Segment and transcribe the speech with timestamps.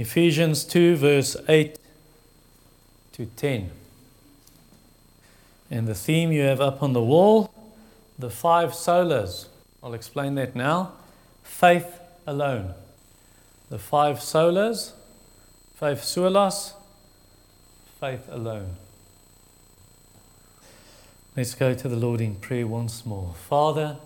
[0.00, 1.78] Ephesians 2, verse 8
[3.12, 3.70] to 10.
[5.70, 7.52] And the theme you have up on the wall,
[8.18, 9.48] the five solas.
[9.82, 10.92] I'll explain that now.
[11.42, 12.72] Faith alone.
[13.68, 14.92] The five solas,
[15.74, 16.72] five solas,
[18.00, 18.76] faith alone.
[21.36, 23.34] Let's go to the Lord in prayer once more.
[23.34, 23.98] Father,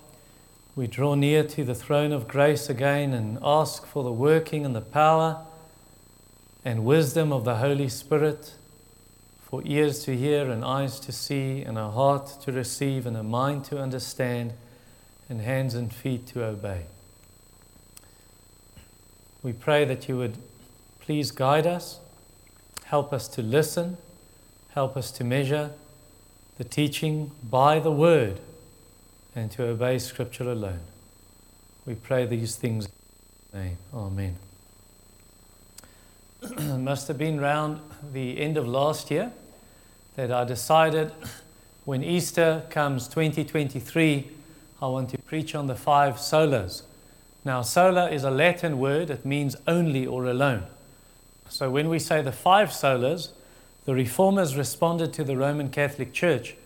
[0.75, 4.75] we draw near to the throne of grace again and ask for the working and
[4.75, 5.47] the power
[6.65, 8.55] and wisdom of the Holy Spirit
[9.43, 13.23] for ears to hear and eyes to see and a heart to receive and a
[13.23, 14.55] mind to understand
[15.29, 16.87] and hands and feet to obey.
[19.43, 20.39] We pray that you would
[21.01, 22.01] please guide us,
[22.85, 23.99] help us to listen,
[24.71, 25.71] help us to measure
[26.57, 28.41] the teaching by the word
[29.35, 30.81] and to obey Scripture alone.
[31.85, 32.89] We pray these things.
[33.53, 33.79] In name.
[33.93, 34.44] Amen.
[36.79, 37.81] Must have been around
[38.13, 39.33] the end of last year
[40.17, 41.11] that I decided
[41.87, 44.31] when Easter comes 2023,
[44.83, 46.83] I want to preach on the five solas.
[47.47, 50.65] Now, sola is a Latin word, it means only or alone.
[51.49, 53.31] So when we say the five solas,
[53.87, 56.57] the reformers responded to the Roman Catholic Church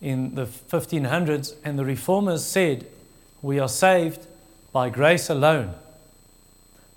[0.00, 2.86] in the 1500s, and the reformers said,
[3.42, 4.26] We are saved
[4.72, 5.74] by grace alone,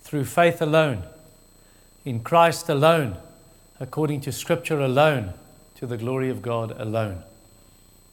[0.02, 1.04] through faith alone,
[2.08, 3.18] in Christ alone,
[3.82, 5.34] according to Scripture alone,
[5.76, 7.22] to the glory of God alone.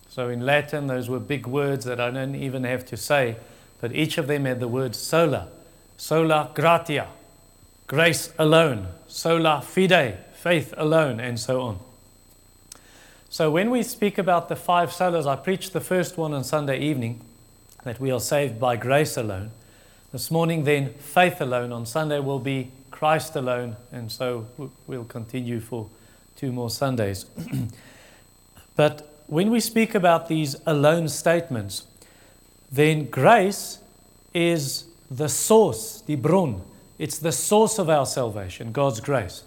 [0.09, 3.37] So in Latin, those were big words that I don't even have to say,
[3.81, 5.47] but each of them had the word sola,
[5.97, 7.06] sola gratia,
[7.87, 11.78] grace alone, sola fide, faith alone, and so on.
[13.28, 16.81] So when we speak about the five solas, I preached the first one on Sunday
[16.81, 17.20] evening,
[17.84, 19.53] that we are saved by grace alone.
[20.11, 21.72] This morning, then, faith alone.
[21.72, 24.47] On Sunday will be Christ alone, and so
[24.87, 25.89] we'll continue for
[26.37, 27.27] two more Sundays.
[28.77, 31.88] but when we speak about these alone statements,
[32.71, 33.81] then grace
[34.32, 36.62] is the source, the brun.
[36.97, 39.43] It's the source of our salvation, God's grace.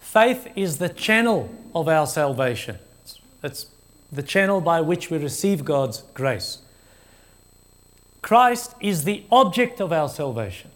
[0.00, 2.78] Faith is the channel of our salvation.
[3.42, 3.66] It's
[4.10, 6.60] the channel by which we receive God's grace.
[8.22, 10.70] Christ is the object of our salvation.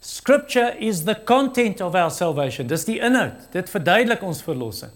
[0.00, 2.66] Scripture is the content of our salvation.
[2.66, 3.50] Dis die inhoud.
[3.52, 4.92] Dit verduidelik ons verlossing.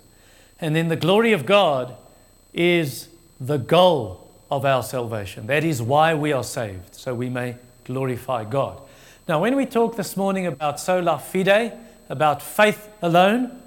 [0.60, 1.96] And then the glory of God
[2.54, 3.08] is
[3.40, 5.46] the goal of our salvation.
[5.46, 8.80] That is why we are saved, so we may glorify God.
[9.26, 11.72] Now, when we talk this morning about sola fide,
[12.08, 13.60] about faith alone,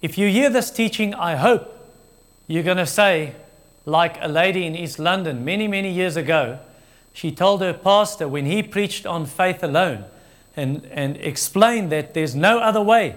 [0.00, 1.70] if you hear this teaching, I hope
[2.46, 3.34] you're going to say,
[3.86, 6.58] like a lady in East London many, many years ago,
[7.14, 10.04] she told her pastor when he preached on faith alone
[10.56, 13.16] and, and explained that there's no other way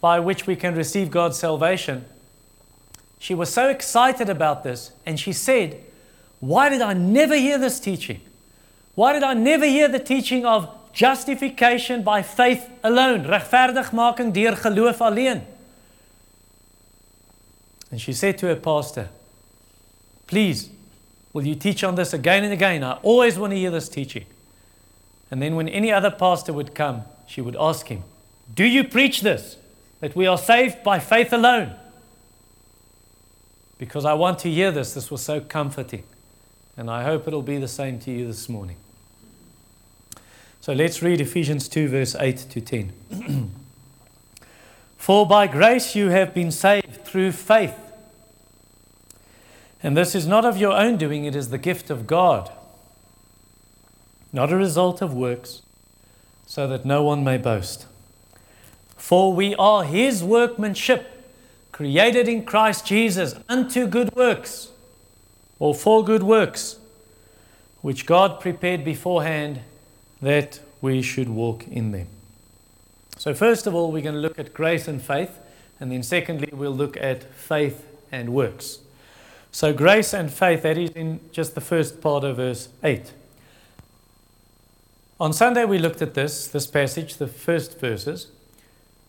[0.00, 2.04] by which we can receive God's salvation.
[3.18, 5.82] She was so excited about this, and she said,
[6.38, 8.20] Why did I never hear this teaching?
[8.94, 13.24] Why did I never hear the teaching of justification by faith alone?
[13.24, 15.46] Geloof alleen.
[17.90, 19.08] And she said to her pastor,
[20.26, 20.70] Please,
[21.32, 22.82] will you teach on this again and again?
[22.82, 24.26] I always want to hear this teaching.
[25.30, 28.02] And then when any other pastor would come, she would ask him,
[28.52, 29.56] Do you preach this?
[30.00, 31.74] That we are saved by faith alone?
[33.78, 34.94] Because I want to hear this.
[34.94, 36.04] This was so comforting.
[36.76, 38.76] And I hope it'll be the same to you this morning.
[40.60, 42.92] So let's read Ephesians 2, verse 8 to 10.
[44.98, 47.74] For by grace you have been saved through faith.
[49.82, 52.50] And this is not of your own doing, it is the gift of God,
[54.32, 55.62] not a result of works,
[56.46, 57.86] so that no one may boast.
[58.96, 61.32] For we are his workmanship,
[61.72, 64.70] created in Christ Jesus unto good works,
[65.58, 66.78] or for good works,
[67.80, 69.60] which God prepared beforehand
[70.20, 72.08] that we should walk in them.
[73.16, 75.38] So, first of all, we're going to look at grace and faith.
[75.78, 78.78] And then, secondly, we'll look at faith and works.
[79.52, 83.12] So, grace and faith, that is in just the first part of verse 8.
[85.18, 88.28] On Sunday, we looked at this, this passage, the first verses.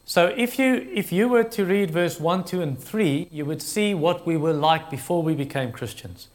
[0.04, 3.62] So, if you, if you were to read verse 1, 2, and 3, you would
[3.62, 6.28] see what we were like before we became Christians.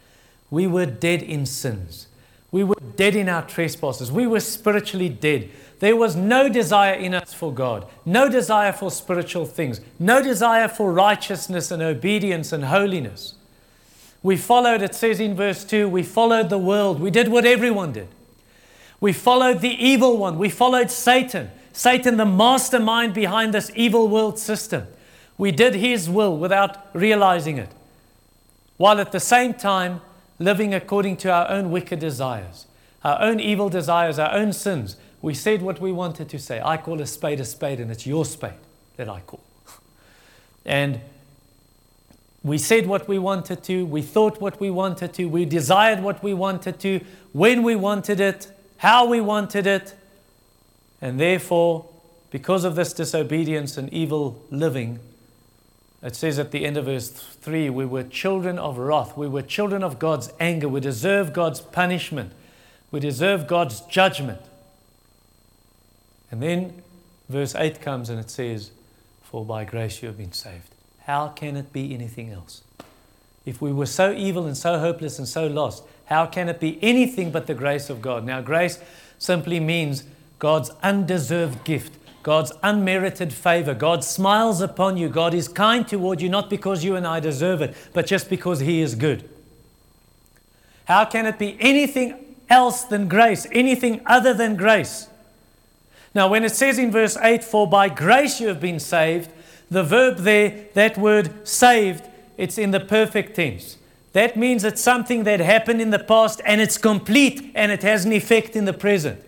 [0.51, 2.07] We were dead in sins.
[2.53, 4.13] We were dead in our trespasses.
[4.13, 5.51] We were spiritually dead.
[5.81, 10.69] There was no desire in us for God, no desire for spiritual things, no desire
[10.69, 13.35] for righteousness and obedience and holiness.
[14.27, 16.99] We followed, it says in verse 2, we followed the world.
[16.99, 18.09] We did what everyone did.
[18.99, 20.37] We followed the evil one.
[20.37, 21.53] We followed Satan.
[21.73, 24.89] Satan, the mastermind behind this evil world system.
[25.39, 27.69] We did his will without realizing it,
[28.79, 30.01] while at the same time
[30.41, 32.67] living according to our own wicked desires,
[33.05, 34.97] our own evil desires, our own sins.
[35.23, 36.61] We said what we wanted to say.
[36.61, 38.59] I call a spade a spade, and it's your spade
[38.97, 39.45] that I call.
[40.67, 41.01] and
[42.47, 46.23] we said what we wanted to, we thought what we wanted to, we desired what
[46.23, 47.01] we wanted to,
[47.33, 49.95] when we wanted it, how we wanted it,
[51.01, 51.87] and therefore,
[52.31, 55.01] because of this disobedience and evil living,
[56.03, 59.17] it says at the end of verse 3 we were children of wrath.
[59.17, 60.69] We were children of God's anger.
[60.69, 62.33] We deserve God's punishment.
[62.93, 64.41] We deserve God's judgment.
[66.31, 66.83] And then
[67.29, 68.71] verse 8 comes and it says,
[69.25, 70.76] For by grace you have been saved.
[71.07, 72.63] How can it be anything else?
[73.45, 76.81] If we were so evil and so hopeless and so lost, how can it be
[76.83, 78.25] anything but the grace of God?
[78.25, 78.81] Now, grace
[79.17, 80.03] simply means
[80.41, 81.95] God's undeserved gift,
[82.25, 83.73] God's unmerited favor.
[83.73, 85.09] God smiles upon you.
[85.09, 88.59] God is kind toward you, not because you and I deserve it, but just because
[88.59, 89.29] He is good.
[90.87, 95.09] How can it be anything else than grace, anything other than grace?
[96.17, 99.31] Now, when it says in verse 8, For by grace you have been saved,
[99.71, 102.05] the verb there, that word saved,
[102.37, 103.79] it's in the perfect tense.
[104.13, 108.05] That means it's something that happened in the past and it's complete and it has
[108.05, 109.23] an effect in the present.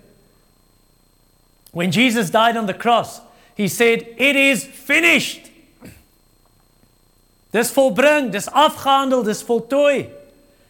[1.73, 3.20] When Jesus died on the cross,
[3.55, 5.50] he said, It is finished.
[7.52, 10.11] Dis volbring, dis afgehandel, dis voltooi.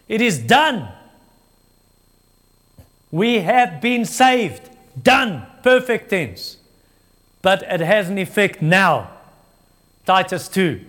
[0.07, 0.89] It is done.
[3.11, 4.69] We have been saved.
[5.01, 5.45] Done.
[5.63, 6.57] Perfect tense.
[7.41, 9.11] But it has an effect now.
[10.09, 10.83] Titus 2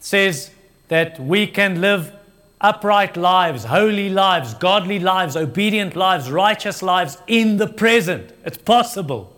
[0.00, 0.50] says
[0.88, 2.10] that we can live
[2.58, 8.32] upright lives, holy lives, godly lives, obedient lives, righteous lives in the present.
[8.46, 9.30] It's possible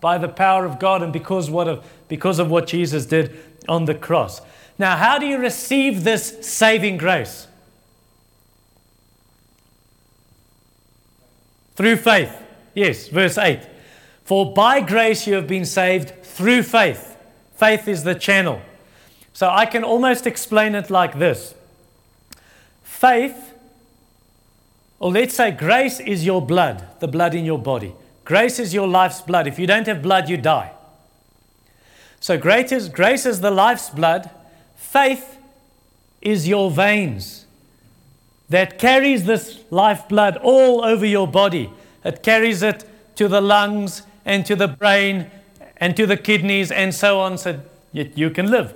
[0.00, 3.38] by the power of God and because, what of, because of what Jesus did
[3.68, 4.40] on the cross.
[4.76, 7.46] Now, how do you receive this saving grace?
[11.76, 12.36] Through faith.
[12.74, 13.60] Yes, verse 8.
[14.24, 17.13] For by grace you have been saved through faith.
[17.56, 18.60] Faith is the channel.
[19.32, 21.54] So I can almost explain it like this
[22.82, 23.54] Faith,
[24.98, 27.94] or let's say grace is your blood, the blood in your body.
[28.24, 29.46] Grace is your life's blood.
[29.46, 30.72] If you don't have blood, you die.
[32.20, 34.30] So grace is, grace is the life's blood.
[34.76, 35.36] Faith
[36.22, 37.44] is your veins
[38.48, 41.70] that carries this life blood all over your body.
[42.04, 42.84] It carries it
[43.16, 45.30] to the lungs and to the brain
[45.84, 47.60] and to the kidneys and so on so
[47.92, 48.72] that you can live.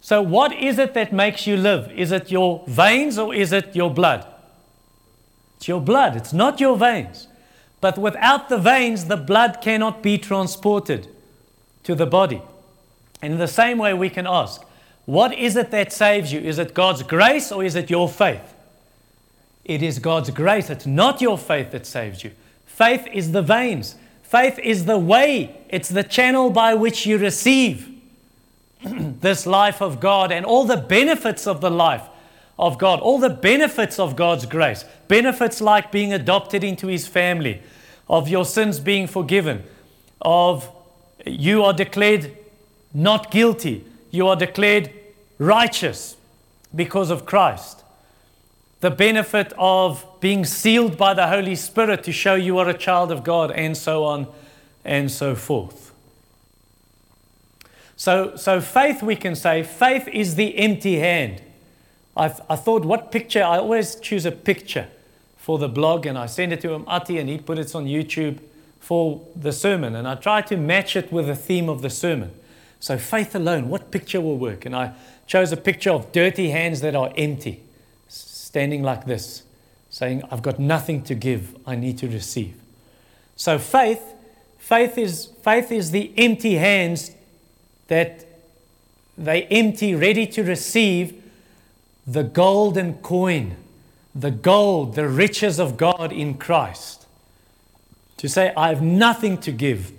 [0.00, 1.92] So, what is it that makes you live?
[1.92, 4.26] Is it your veins or is it your blood?
[5.56, 7.28] It's your blood, it's not your veins.
[7.80, 11.06] But without the veins, the blood cannot be transported
[11.84, 12.42] to the body.
[13.22, 14.62] And in the same way, we can ask,
[15.06, 16.40] what is it that saves you?
[16.40, 18.54] Is it God's grace or is it your faith?
[19.64, 20.68] It is God's grace.
[20.68, 22.32] It's not your faith that saves you.
[22.66, 23.94] Faith is the veins,
[24.30, 28.00] faith is the way, it's the channel by which you receive
[28.84, 32.04] this life of God and all the benefits of the life
[32.56, 37.60] of God, all the benefits of God's grace, benefits like being adopted into His family,
[38.08, 39.64] of your sins being forgiven,
[40.22, 40.70] of
[41.26, 42.36] you are declared
[42.94, 44.92] not guilty, you are declared
[45.38, 46.16] righteous
[46.72, 47.79] because of Christ.
[48.80, 53.12] The benefit of being sealed by the Holy Spirit to show you are a child
[53.12, 54.26] of God, and so on
[54.84, 55.92] and so forth.
[57.96, 61.42] So, so faith, we can say, faith is the empty hand.
[62.16, 63.42] I've, I thought, what picture?
[63.42, 64.88] I always choose a picture
[65.36, 67.84] for the blog and I send it to him, Ati, and he put it on
[67.84, 68.38] YouTube
[68.78, 69.94] for the sermon.
[69.94, 72.30] And I try to match it with the theme of the sermon.
[72.78, 74.64] So, faith alone, what picture will work?
[74.64, 74.94] And I
[75.26, 77.62] chose a picture of dirty hands that are empty,
[78.50, 79.44] standing like this,
[79.90, 82.56] saying, I've got nothing to give, I need to receive.
[83.36, 84.02] So, faith,
[84.58, 87.12] faith is, faith is the empty hands
[87.86, 88.26] that
[89.16, 91.22] they empty, ready to receive
[92.04, 93.54] the golden coin,
[94.16, 97.06] the gold, the riches of God in Christ.
[98.16, 99.92] To say, I have nothing to give.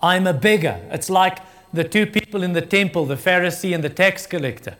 [0.00, 0.80] I'm a beggar.
[0.92, 1.40] It's like
[1.72, 4.76] the two people in the temple, the Pharisee and the tax collector.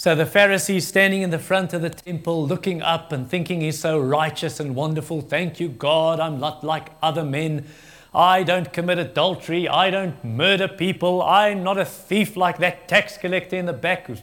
[0.00, 3.78] So the Pharisee standing in the front of the temple, looking up and thinking he's
[3.78, 5.20] so righteous and wonderful.
[5.20, 6.20] Thank you, God.
[6.20, 7.66] I'm not like other men.
[8.14, 9.68] I don't commit adultery.
[9.68, 11.20] I don't murder people.
[11.20, 14.16] I'm not a thief like that tax collector in the back who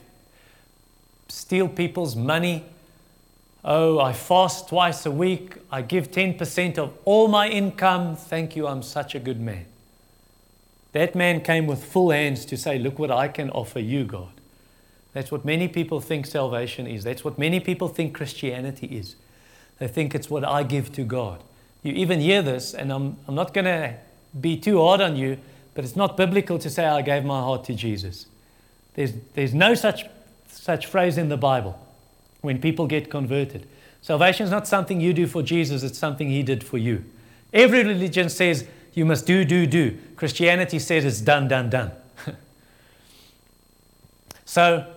[1.27, 2.65] steal people's money.
[3.63, 5.57] Oh, I fast twice a week.
[5.72, 8.15] I give 10% of all my income.
[8.15, 9.67] Thank you, I'm such a good man.
[10.93, 14.37] That man came with full hands to say, Look what I can offer you, God.
[15.17, 17.03] That's what many people think salvation is.
[17.03, 19.15] That's what many people think Christianity is.
[19.79, 21.43] They think it's what I give to God.
[21.81, 23.95] You even hear this, and I'm, I'm not going to
[24.39, 25.39] be too hard on you,
[25.74, 28.27] but it's not biblical to say, I gave my heart to Jesus.
[28.93, 30.05] There's, there's no such,
[30.50, 31.83] such phrase in the Bible
[32.41, 33.67] when people get converted.
[34.03, 37.03] Salvation is not something you do for Jesus, it's something He did for you.
[37.51, 39.97] Every religion says you must do, do, do.
[40.15, 41.91] Christianity says it's done, done, done.
[44.45, 44.93] so,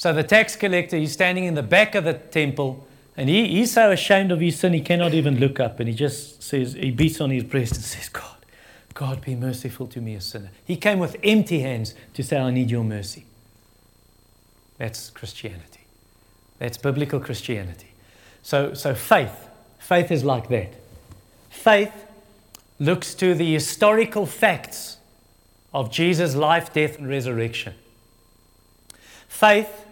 [0.00, 2.86] so the tax collector, he's standing in the back of the temple,
[3.18, 5.94] and he, he's so ashamed of his sin he cannot even look up, and he
[5.94, 8.46] just says, he beats on his breast and says, God,
[8.94, 10.52] God, be merciful to me, a sinner.
[10.64, 13.26] He came with empty hands to say, I need your mercy.
[14.78, 15.84] That's Christianity.
[16.58, 17.92] That's biblical Christianity.
[18.42, 20.76] So, so faith, faith is like that.
[21.50, 21.92] Faith
[22.78, 24.96] looks to the historical facts
[25.74, 27.74] of Jesus' life, death, and resurrection.
[29.28, 29.88] Faith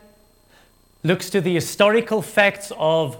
[1.09, 3.19] looks to the historical facts of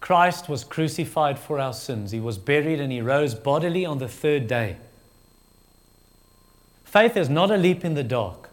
[0.00, 2.12] Christ was crucified for our sins.
[2.12, 4.76] He was buried and he rose bodily on the third day.
[6.84, 8.48] Faith is not a leap in the dark.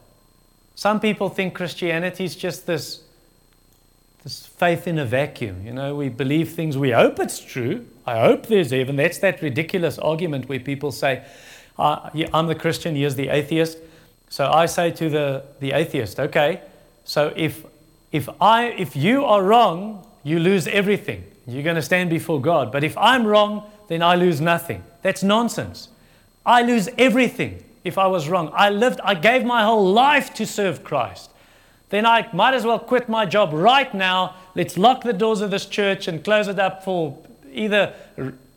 [0.74, 3.04] Some people think Christianity is just this
[4.24, 5.66] this faith in a vacuum.
[5.66, 7.86] You know, we believe things, we hope it's true.
[8.08, 8.96] I hope there's heaven.
[8.96, 11.26] That's that ridiculous argument where people say,
[11.78, 13.78] uh, I'm the Christian, here's the atheist.
[14.30, 16.62] So I say to the, the atheist, okay,
[17.04, 17.66] so if,
[18.14, 21.26] if, I, if you are wrong, you lose everything.
[21.46, 22.72] You're going to stand before God.
[22.72, 24.86] But if I'm wrong, then I lose nothing.
[25.02, 25.90] That's nonsense.
[26.46, 28.50] I lose everything if I was wrong.
[28.54, 31.32] I lived, I gave my whole life to serve Christ
[31.94, 34.34] then I might as well quit my job right now.
[34.56, 37.16] Let's lock the doors of this church and close it up for
[37.52, 37.94] either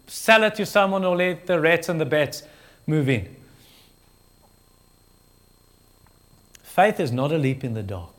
[0.06, 2.44] sell it to someone or let the rats and the bats
[2.86, 3.36] move in.
[6.62, 8.15] Faith is not a leap in the dark.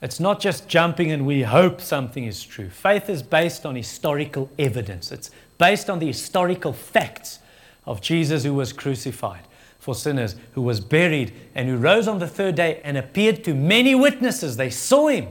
[0.00, 2.70] It's not just jumping and we hope something is true.
[2.70, 7.40] Faith is based on historical evidence, it's based on the historical facts
[7.84, 9.42] of Jesus who was crucified
[9.78, 13.54] for sinners, who was buried and who rose on the third day and appeared to
[13.54, 14.56] many witnesses.
[14.56, 15.28] They saw him.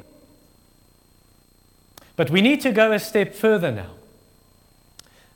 [2.16, 3.92] But we need to go a step further now.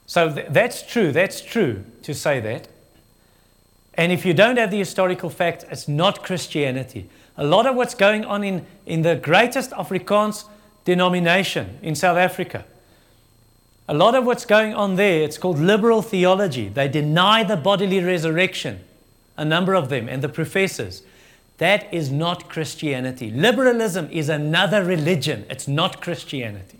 [0.08, 2.68] So th- that's true, that's true to say that.
[3.94, 7.08] And if you don't have the historical fact, it's not Christianity.
[7.38, 10.46] A lot of what's going on in, in the greatest Afrikaans
[10.86, 12.66] denomination in South Africa,
[13.88, 16.70] a lot of what's going on there, it's called liberal theology.
[16.70, 18.82] They deny the bodily resurrection
[19.38, 21.02] a number of them, and the professors.
[21.58, 23.32] That is not Christianity.
[23.32, 26.80] Liberalism is another religion, it's not Christianity.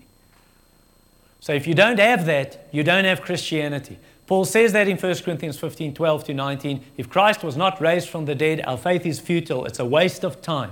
[1.40, 3.98] So if you don't have that, you don't have Christianity.
[4.32, 6.82] Paul says that in 1 Corinthians 15 12 to 19.
[6.96, 10.24] If Christ was not raised from the dead, our faith is futile, it's a waste
[10.24, 10.70] of time.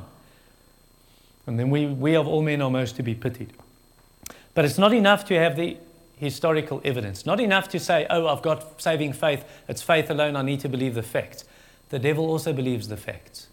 [1.46, 3.52] And then we, we of all men are most to be pitied.
[4.54, 5.76] But it's not enough to have the
[6.16, 7.26] historical evidence.
[7.26, 9.44] Not enough to say, oh, I've got saving faith.
[9.68, 10.36] It's faith alone.
[10.36, 11.44] I need to believe the facts
[11.90, 13.48] the devil also believes the facts.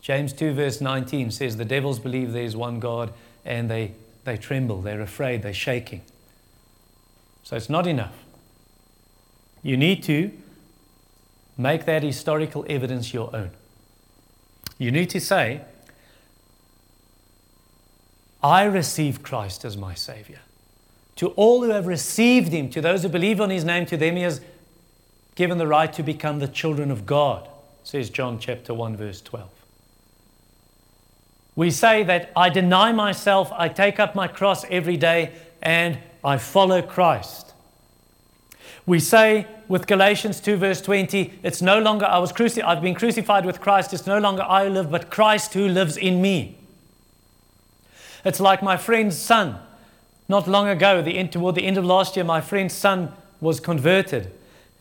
[0.00, 3.12] James 2, verse 19 says, The devils believe there is one God
[3.44, 3.92] and they,
[4.24, 6.02] they tremble, they're afraid, they're shaking.
[7.44, 8.25] So it's not enough.
[9.66, 10.30] You need to
[11.58, 13.50] make that historical evidence your own.
[14.78, 15.62] You need to say,
[18.44, 20.38] I receive Christ as my Savior.
[21.16, 24.14] To all who have received Him, to those who believe on His name, to them
[24.14, 24.40] He has
[25.34, 27.48] given the right to become the children of God,
[27.82, 29.50] says John chapter 1, verse 12.
[31.56, 36.36] We say that I deny myself, I take up my cross every day, and I
[36.36, 37.45] follow Christ.
[38.86, 42.94] We say with Galatians 2, verse 20, it's no longer I was cruci- I've been
[42.94, 46.56] crucified with Christ, it's no longer I live, but Christ who lives in me.
[48.24, 49.58] It's like my friend's son.
[50.28, 53.60] Not long ago, the end, toward the end of last year, my friend's son was
[53.60, 54.32] converted.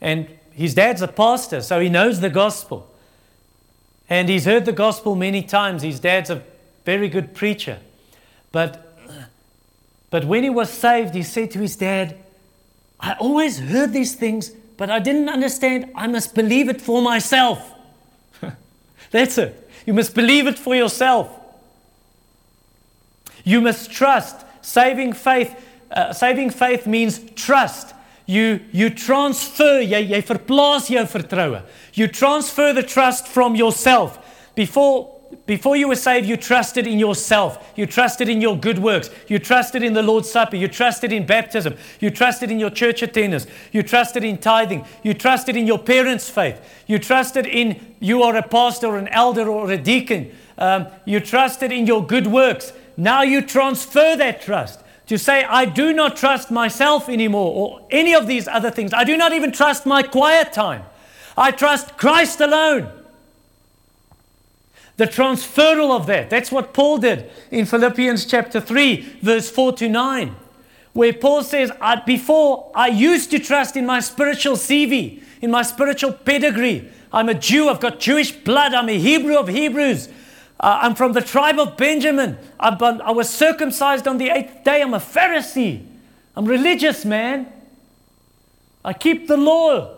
[0.02, 2.90] And his dad's a pastor, so he knows the gospel.
[4.10, 5.82] And he's heard the gospel many times.
[5.82, 6.44] His dad's a
[6.86, 7.80] very good preacher.
[8.52, 8.98] But,
[10.10, 12.18] but when he was saved, he said to his dad,
[13.00, 15.92] I always heard these things, but I didn't understand.
[15.96, 17.74] I must believe it for myself.
[19.12, 19.70] That's it.
[19.86, 21.30] You must believe it for yourself.
[23.44, 24.46] You must trust.
[24.62, 25.56] Saving faith,
[25.92, 27.94] uh, saving faith means trust.
[28.26, 31.62] You, you transfer, jy, jy verplaas jou vertroue.
[31.94, 34.18] You transfer the trust from yourself.
[34.56, 35.15] Before,
[35.46, 37.72] before you were saved, you trusted in yourself.
[37.76, 39.10] You trusted in your good works.
[39.28, 40.56] You trusted in the Lord's Supper.
[40.56, 41.76] You trusted in baptism.
[42.00, 43.46] You trusted in your church attendance.
[43.72, 44.86] You trusted in tithing.
[45.04, 46.60] You trusted in your parents' faith.
[46.88, 50.36] You trusted in you are a pastor or an elder or a deacon.
[50.58, 52.74] Um, you trusted in your good works.
[52.98, 58.16] Now you transfer that trust to say, I do not trust myself anymore or any
[58.16, 58.94] of these other things.
[58.94, 60.84] I do not even trust my quiet time.
[61.38, 62.92] I trust Christ alone.
[64.98, 66.30] The transferal of that.
[66.30, 70.36] That's what Paul did in Philippians chapter 3, verse 4 to 9,
[70.94, 75.62] where Paul says, I, Before I used to trust in my spiritual CV, in my
[75.62, 76.90] spiritual pedigree.
[77.12, 80.10] I'm a Jew, I've got Jewish blood, I'm a Hebrew of Hebrews.
[80.60, 82.38] Uh, I'm from the tribe of Benjamin.
[82.80, 84.82] Been, i was circumcised on the eighth day.
[84.82, 85.86] I'm a Pharisee.
[86.36, 87.52] I'm religious, man.
[88.84, 89.98] I keep the law.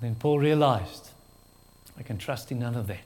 [0.00, 1.09] Then Paul realized
[2.00, 3.04] I can trust in none of that.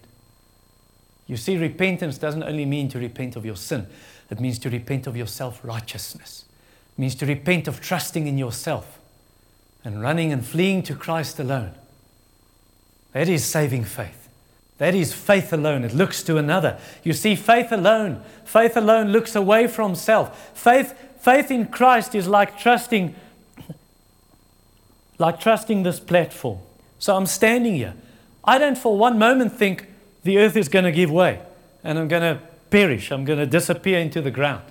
[1.27, 3.89] You see, repentance doesn't only mean to repent of your sin,
[4.31, 6.45] it means to repent of your self righteousness.
[6.97, 9.01] It means to repent of trusting in yourself
[9.85, 11.73] and running and fleeing to Christ alone.
[13.13, 14.29] That is saving faith.
[14.79, 15.85] That is faith alone.
[15.85, 16.79] It looks to another.
[17.03, 20.57] You see, faith alone, faith alone looks away from self.
[20.57, 23.15] Faith, faith in Christ is like trusting,
[25.19, 26.59] like trusting this platform.
[26.99, 27.95] So I'm standing here.
[28.45, 29.89] I don't for one moment think
[30.23, 31.41] the earth is going to give way
[31.83, 33.11] and I'm going to perish.
[33.11, 34.65] I'm going to disappear into the ground.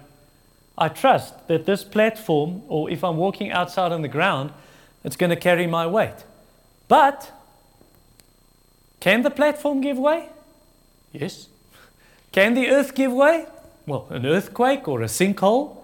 [0.78, 4.52] I trust that this platform, or if I'm walking outside on the ground,
[5.04, 6.26] it's going to carry my weight.
[6.88, 7.32] But
[9.00, 10.30] can the platform give way?
[11.12, 11.48] Yes.
[12.32, 13.46] Can the earth give way?
[13.86, 15.78] Well, an earthquake or a sinkhole.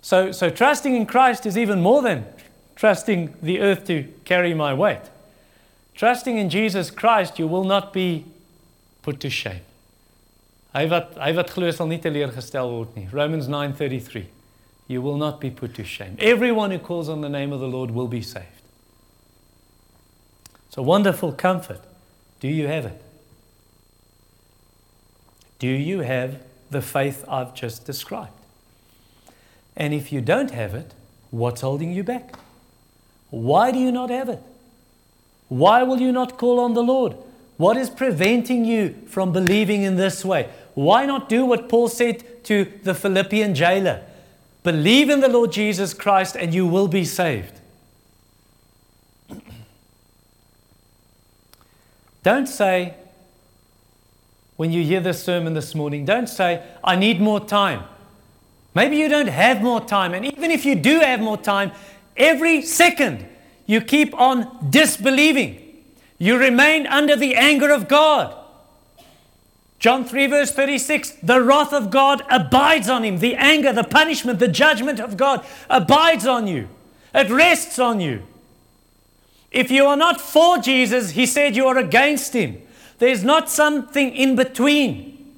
[0.00, 2.24] So, so trusting in Christ is even more than
[2.76, 5.02] trusting the earth to carry my weight.
[5.98, 8.24] Trusting in Jesus Christ, you will not be
[9.02, 9.62] put to shame.
[10.72, 13.08] Hy wat hy wat glo sal nie teleurgestel word nie.
[13.10, 14.28] Romans 9:33.
[14.86, 16.14] You will not be put to shame.
[16.20, 18.62] Everyone who calls on the name of the Lord will be saved.
[20.68, 21.80] It's a wonderful comfort.
[22.38, 23.02] Do you have it?
[25.58, 26.38] Do you have
[26.70, 28.38] the faith I've just described?
[29.76, 30.94] And if you don't have it,
[31.30, 32.36] what's holding you back?
[33.30, 34.42] Why do you not have it?
[35.48, 37.16] Why will you not call on the Lord?
[37.56, 40.48] What is preventing you from believing in this way?
[40.74, 44.02] Why not do what Paul said to the Philippian jailer?
[44.62, 47.60] Believe in the Lord Jesus Christ and you will be saved.
[52.22, 52.94] Don't say,
[54.56, 57.84] when you hear this sermon this morning, don't say, I need more time.
[58.74, 60.14] Maybe you don't have more time.
[60.14, 61.70] And even if you do have more time,
[62.16, 63.24] every second
[63.68, 65.62] you keep on disbelieving.
[66.16, 68.34] You remain under the anger of God.
[69.78, 73.18] John 3, verse 36 the wrath of God abides on him.
[73.18, 76.68] The anger, the punishment, the judgment of God abides on you,
[77.14, 78.22] it rests on you.
[79.50, 82.62] If you are not for Jesus, he said you are against him.
[82.98, 85.34] There's not something in between.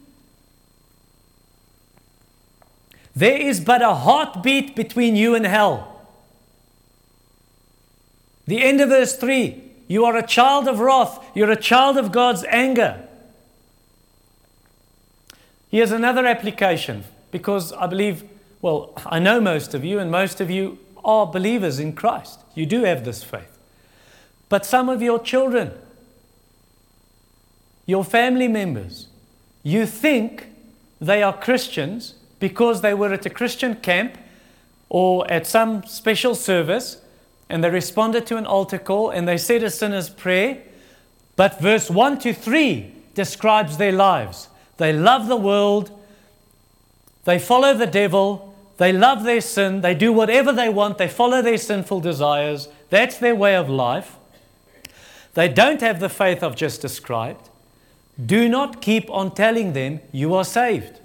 [3.14, 5.89] There is but a heartbeat between you and hell.
[8.50, 12.10] The end of verse 3 you are a child of wrath, you're a child of
[12.10, 13.06] God's anger.
[15.68, 18.24] Here's another application because I believe,
[18.60, 22.40] well, I know most of you, and most of you are believers in Christ.
[22.56, 23.56] You do have this faith.
[24.48, 25.70] But some of your children,
[27.86, 29.06] your family members,
[29.62, 30.48] you think
[31.00, 34.18] they are Christians because they were at a Christian camp
[34.88, 36.99] or at some special service
[37.50, 40.62] and they responded to an altar call and they said a sinner's prayer.
[41.36, 44.48] But verse 1 to 3 describes their lives.
[44.76, 45.90] They love the world,
[47.24, 51.42] they follow the devil, they love their sin, they do whatever they want, they follow
[51.42, 52.68] their sinful desires.
[52.88, 54.16] That's their way of life
[55.34, 57.48] they don't have the faith I've just described,
[58.24, 60.98] do not keep on telling them you are saved.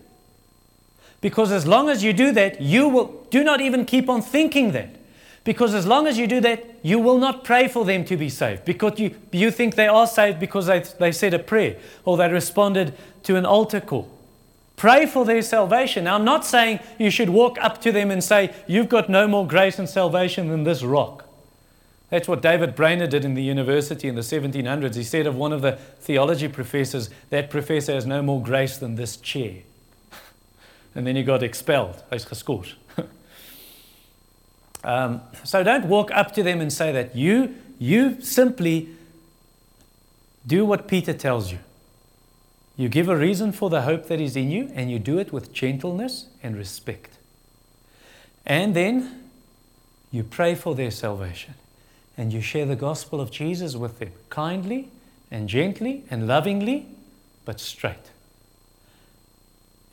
[1.22, 4.72] Because as long as you do that, you will do not even keep on thinking
[4.72, 4.90] that.
[5.46, 8.30] Because as long as you do that, you will not pray for them to be
[8.30, 8.66] saved.
[8.66, 12.30] Because you, you think they are saved because they, they said a prayer or they
[12.30, 14.12] responded to an altar call.
[14.76, 16.06] Pray for their salvation.
[16.06, 19.28] Now, I'm not saying you should walk up to them and say, You've got no
[19.28, 21.26] more grace and salvation than this rock.
[22.10, 24.96] That's what David Brainerd did in the university in the 1700s.
[24.96, 28.96] He said of one of the theology professors, that professor has no more grace than
[28.96, 29.58] this chair.
[30.96, 32.04] and then he got expelled.
[34.86, 37.16] Um, so don't walk up to them and say that.
[37.16, 38.90] You, you simply
[40.46, 41.58] do what Peter tells you.
[42.78, 45.34] You give a reason for the hope that is in you, and you do it
[45.34, 47.18] with gentleness and respect.
[48.46, 49.30] And then
[50.12, 51.56] you pray for their salvation,
[52.16, 54.90] and you share the gospel of Jesus with them kindly
[55.32, 56.86] and gently and lovingly,
[57.44, 58.12] but straight.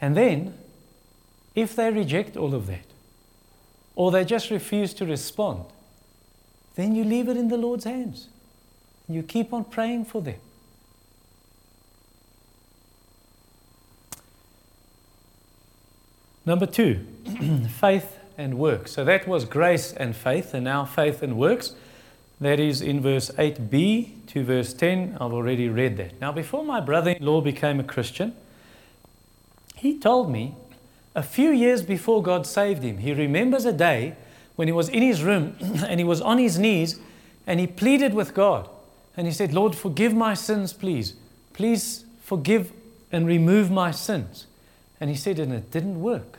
[0.02, 0.52] And then,
[1.54, 2.91] if they reject all of that,
[3.94, 5.64] or they just refuse to respond,
[6.74, 8.28] then you leave it in the Lord's hands.
[9.08, 10.38] You keep on praying for them.
[16.44, 17.06] Number two,
[17.80, 18.92] faith and works.
[18.92, 21.74] So that was grace and faith, and now faith and works.
[22.40, 25.18] That is in verse 8b to verse 10.
[25.20, 26.20] I've already read that.
[26.20, 28.34] Now, before my brother in law became a Christian,
[29.76, 30.56] he told me
[31.14, 34.16] a few years before God saved him, he remembers a day
[34.56, 36.98] when he was in his room and he was on his knees
[37.46, 38.68] and he pleaded with God.
[39.16, 41.14] And he said, Lord, forgive my sins, please.
[41.52, 42.72] Please forgive
[43.10, 44.46] and remove my sins.
[45.00, 46.38] And he said, and it didn't work.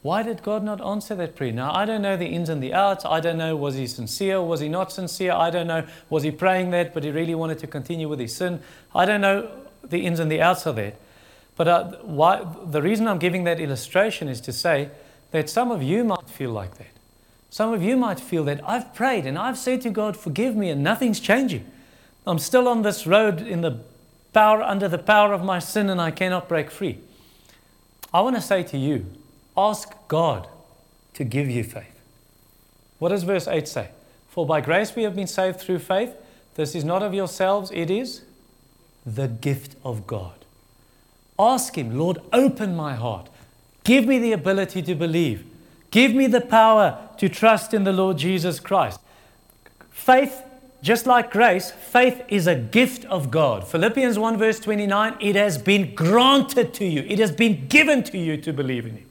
[0.00, 1.52] Why did God not answer that prayer?
[1.52, 3.04] Now, I don't know the ins and the outs.
[3.06, 4.42] I don't know, was he sincere?
[4.42, 5.32] Was he not sincere?
[5.32, 8.36] I don't know, was he praying that, but he really wanted to continue with his
[8.36, 8.60] sin?
[8.94, 9.50] I don't know
[9.82, 10.96] the ins and the outs of that.
[11.56, 14.90] But uh, why, the reason I'm giving that illustration is to say
[15.30, 16.86] that some of you might feel like that.
[17.50, 20.70] Some of you might feel that I've prayed and I've said to God, forgive me,
[20.70, 21.70] and nothing's changing.
[22.26, 23.78] I'm still on this road in the
[24.32, 26.98] power, under the power of my sin, and I cannot break free.
[28.12, 29.06] I want to say to you,
[29.56, 30.48] ask God
[31.14, 32.00] to give you faith.
[32.98, 33.90] What does verse 8 say?
[34.28, 36.14] For by grace we have been saved through faith.
[36.54, 38.22] This is not of yourselves, it is
[39.06, 40.43] the gift of God.
[41.38, 43.28] Ask Him, Lord, open my heart.
[43.82, 45.44] Give me the ability to believe.
[45.90, 49.00] Give me the power to trust in the Lord Jesus Christ.
[49.90, 50.42] Faith,
[50.82, 53.66] just like grace, faith is a gift of God.
[53.66, 58.18] Philippians 1, verse 29 it has been granted to you, it has been given to
[58.18, 59.06] you to believe in Him.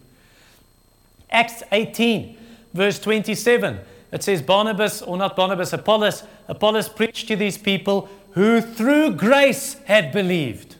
[1.31, 2.37] Acts 18,
[2.73, 3.79] verse 27,
[4.11, 9.77] it says, Barnabas, or not Barnabas, Apollos, Apollos preached to these people who through grace
[9.85, 10.75] had believed.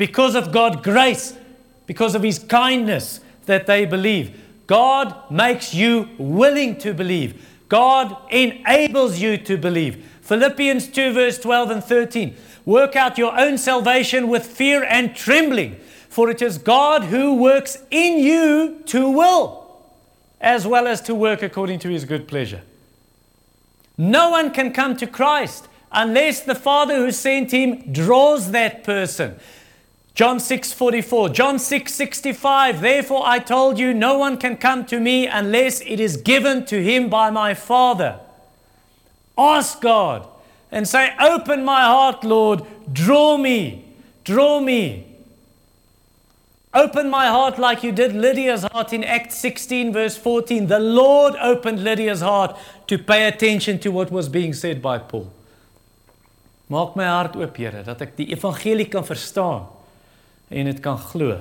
[0.00, 1.36] Because of God's grace,
[1.84, 4.34] because of His kindness that they believe.
[4.66, 7.46] God makes you willing to believe.
[7.68, 10.02] God enables you to believe.
[10.22, 12.34] Philippians 2, verse 12 and 13.
[12.64, 17.76] Work out your own salvation with fear and trembling, for it is God who works
[17.90, 19.82] in you to will,
[20.40, 22.62] as well as to work according to his good pleasure.
[23.98, 29.38] No one can come to Christ unless the Father who sent him draws that person.
[30.14, 35.80] John 6:44, John 6:65, therefore I told you no one can come to me unless
[35.80, 38.18] it is given to him by my Father.
[39.38, 40.26] Ask God
[40.70, 43.84] and say, "Open my heart, Lord, draw me,
[44.24, 45.06] draw me."
[46.72, 50.68] Open my heart like you did Lydia's heart in Acts 16, verse 14.
[50.68, 55.32] The Lord opened Lydia's heart to pay attention to what was being said by Paul.
[56.70, 59.66] Maak my hart oop, Here, dat ek die evangelie kan verstaan
[60.50, 61.40] en dit kan glo.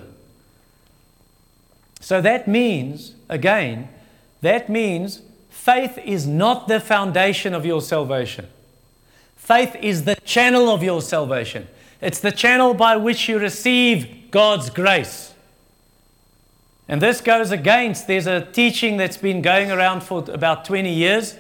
[2.00, 3.90] So that means again
[4.42, 8.48] that means faith is not the foundation of your salvation.
[9.36, 11.68] Faith is the channel of your salvation.
[12.02, 15.34] It's the channel by which you receive God's grace.
[16.88, 21.36] And this goes against, there's a teaching that's been going around for about 20 years.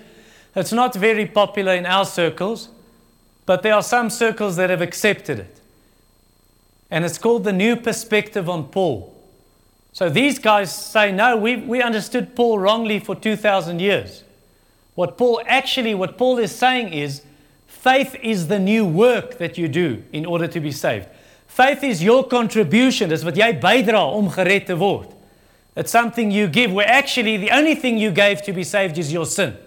[0.56, 2.70] It's not very popular in our circles,
[3.46, 5.59] but there are some circles that have accepted it.
[6.92, 9.16] And it's called the New Perspective on Paul.
[9.94, 14.24] So these guys say, no, we, we understood Paul wrongly for 2,000 years.
[14.96, 17.22] What Paul actually, what Paul is saying is,
[17.68, 21.08] faith is the new work that you do in order to be saved.
[21.48, 23.10] Faith is your contribution.
[23.10, 25.10] Dis wat jy bydra om gered te word.
[25.76, 29.12] It's something you give where actually the only thing you gave to be saved is
[29.14, 29.58] your sin.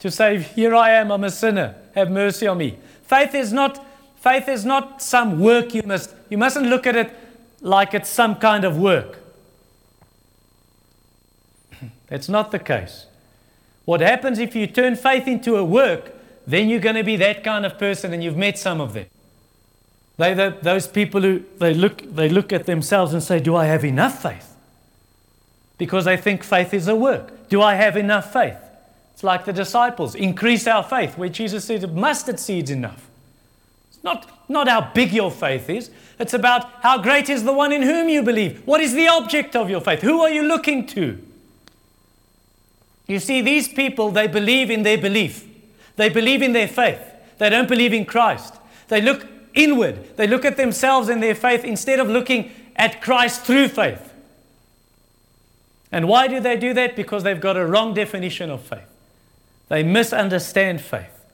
[0.00, 1.74] To say, here I am, I'm a sinner.
[1.94, 2.78] Have mercy on me.
[3.02, 3.84] Faith is not
[4.20, 7.14] Faith is not some work you must, you mustn't look at it
[7.60, 9.18] like it's some kind of work.
[12.08, 13.06] That's not the case.
[13.84, 16.12] What happens if you turn faith into a work,
[16.46, 19.06] then you're going to be that kind of person, and you've met some of them.
[20.18, 23.66] They, the, those people who they look, they look at themselves and say, Do I
[23.66, 24.56] have enough faith?
[25.78, 27.48] Because they think faith is a work.
[27.48, 28.58] Do I have enough faith?
[29.14, 33.08] It's like the disciples increase our faith, where Jesus said, Mustard seeds enough.
[33.88, 35.90] It's not, not how big your faith is.
[36.18, 38.66] It's about how great is the one in whom you believe.
[38.66, 40.02] What is the object of your faith?
[40.02, 41.18] Who are you looking to?
[43.06, 45.46] You see, these people, they believe in their belief.
[45.96, 47.00] They believe in their faith.
[47.38, 48.54] They don't believe in Christ.
[48.88, 50.16] They look inward.
[50.16, 54.12] They look at themselves and their faith instead of looking at Christ through faith.
[55.90, 56.96] And why do they do that?
[56.96, 58.88] Because they've got a wrong definition of faith.
[59.68, 61.24] They misunderstand faith.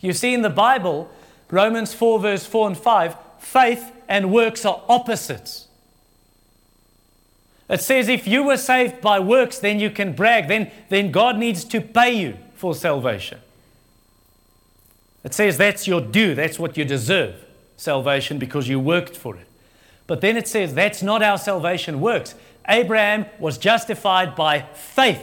[0.00, 1.10] You see, in the Bible,
[1.50, 5.68] Romans 4, verse 4 and 5, faith and works are opposites.
[7.68, 10.48] It says if you were saved by works, then you can brag.
[10.48, 13.38] Then, then God needs to pay you for salvation.
[15.24, 17.44] It says that's your due, that's what you deserve
[17.76, 19.46] salvation because you worked for it.
[20.06, 22.34] But then it says that's not how salvation works.
[22.68, 25.22] Abraham was justified by faith.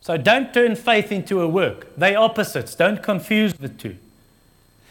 [0.00, 1.96] So don't turn faith into a work.
[1.96, 2.74] They're opposites.
[2.74, 3.96] Don't confuse the two.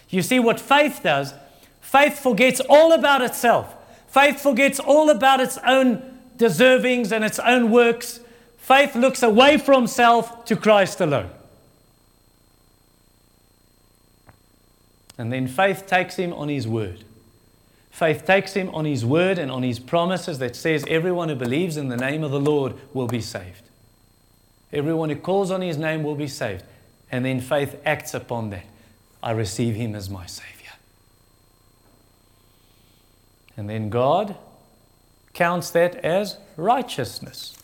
[0.09, 1.33] You see what faith does?
[1.81, 3.73] Faith forgets all about itself.
[4.07, 8.19] Faith forgets all about its own deservings and its own works.
[8.57, 11.29] Faith looks away from self to Christ alone.
[15.17, 17.03] And then faith takes him on his word.
[17.89, 21.77] Faith takes him on his word and on his promises that says everyone who believes
[21.77, 23.61] in the name of the Lord will be saved.
[24.73, 26.65] Everyone who calls on his name will be saved.
[27.09, 28.65] And then faith acts upon that.
[29.25, 30.73] I receive him as my Savior.
[33.57, 34.35] And then God
[35.33, 37.57] counts that as righteousness.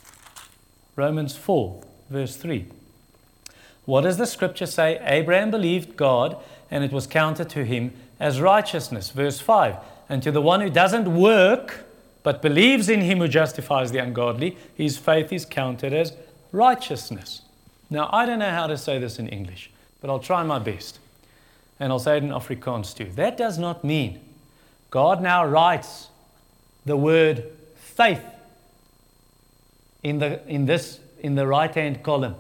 [0.95, 2.65] Romans 4, verse 3.
[3.86, 5.00] What does the scripture say?
[5.04, 6.38] Abraham believed God,
[6.71, 9.12] and it was counted to him as righteousness.
[9.12, 9.76] Verse 5.
[10.10, 11.86] And to the one who doesn't work,
[12.24, 16.13] but believes in him who justifies the ungodly, his faith is counted as
[16.52, 17.43] righteousness.
[17.89, 19.69] Now, I don't know how to say this in English,
[20.00, 20.97] but I'll try my best.
[21.82, 23.10] And I'll say it in Afrikaans too.
[23.15, 24.20] That does not mean
[24.91, 26.10] God now writes
[26.86, 28.24] the word faith
[30.04, 32.36] in, the, in, this, in the right hand column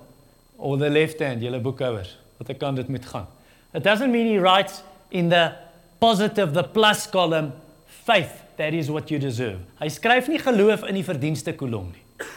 [0.59, 3.25] or the left hand, julle boekhouers, wat ek kan dit met gaan.
[3.73, 5.55] It doesn't mean he writes in the
[5.99, 7.53] positive, the plus column,
[7.87, 9.57] faith, that is what you deserve.
[9.81, 12.29] Hy skryf nie geloof in die verdienste kolom nie.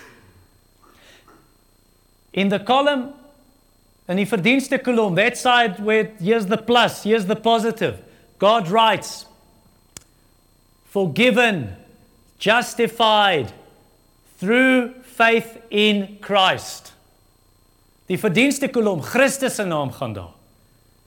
[2.32, 3.12] In the column
[4.08, 8.02] in die verdienste kolom, that side where here's the plus, here's the positive.
[8.38, 9.26] God writes
[10.84, 11.76] forgiven,
[12.38, 13.52] justified
[14.38, 16.92] through faith in Christ.
[18.08, 20.34] Die verdienste kolom, Christus se naam gaan daar.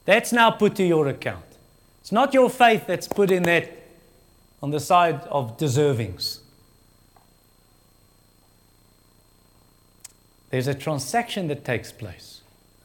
[0.06, 1.46] That's now put to your account.
[2.02, 3.70] It's not your faith that's put in that
[4.64, 6.40] on the side of deservings.
[10.50, 12.37] There's a transaction that takes place.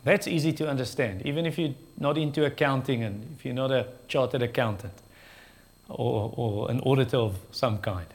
[0.05, 3.87] That's easy to understand, even if you're not into accounting and if you're not a
[4.09, 4.95] chartered accountant
[5.89, 8.07] or, or an auditor of some kind.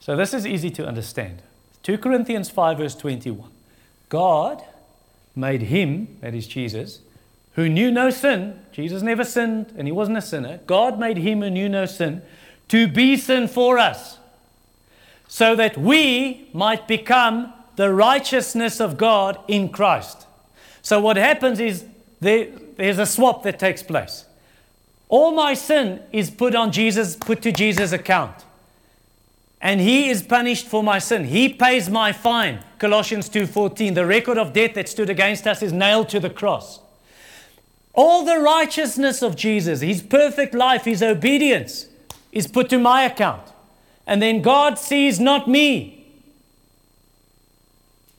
[0.00, 1.42] So this is easy to understand.
[1.82, 3.48] 2 Corinthians 5, verse 21.
[4.08, 4.64] God
[5.36, 7.00] made him, that is Jesus,
[7.54, 8.60] who knew no sin.
[8.72, 10.58] Jesus never sinned and he wasn't a sinner.
[10.66, 12.22] God made him who knew no sin
[12.70, 14.18] to be sin for us,
[15.26, 20.26] so that we might become the righteousness of God in Christ.
[20.82, 21.84] So what happens is
[22.20, 24.24] there, there's a swap that takes place.
[25.08, 28.44] All my sin is put on Jesus, put to Jesus' account.
[29.60, 31.24] And he is punished for my sin.
[31.24, 32.60] He pays my fine.
[32.78, 33.94] Colossians 2:14.
[33.94, 36.80] The record of debt that stood against us is nailed to the cross.
[37.92, 41.86] All the righteousness of Jesus, his perfect life, his obedience
[42.32, 43.42] is put to my account.
[44.06, 46.06] And then God sees not me.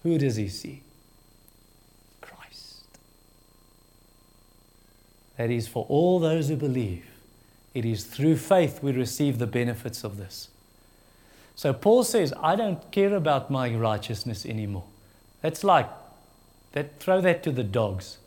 [0.04, 0.81] Who does he see?
[5.42, 7.04] That is for all those who believe.
[7.74, 10.50] It is through faith we receive the benefits of this.
[11.56, 14.84] So Paul says, I don't care about my righteousness anymore.
[15.42, 15.90] That's like,
[16.74, 18.20] that, throw that to the dogs.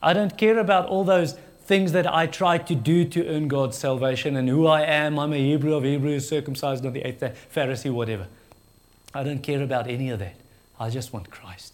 [0.00, 1.32] I don't care about all those
[1.64, 5.18] things that I try to do to earn God's salvation and who I am.
[5.18, 8.28] I'm a Hebrew of Hebrews, circumcised on the eighth day, Pharisee, whatever.
[9.12, 10.36] I don't care about any of that.
[10.78, 11.72] I just want Christ.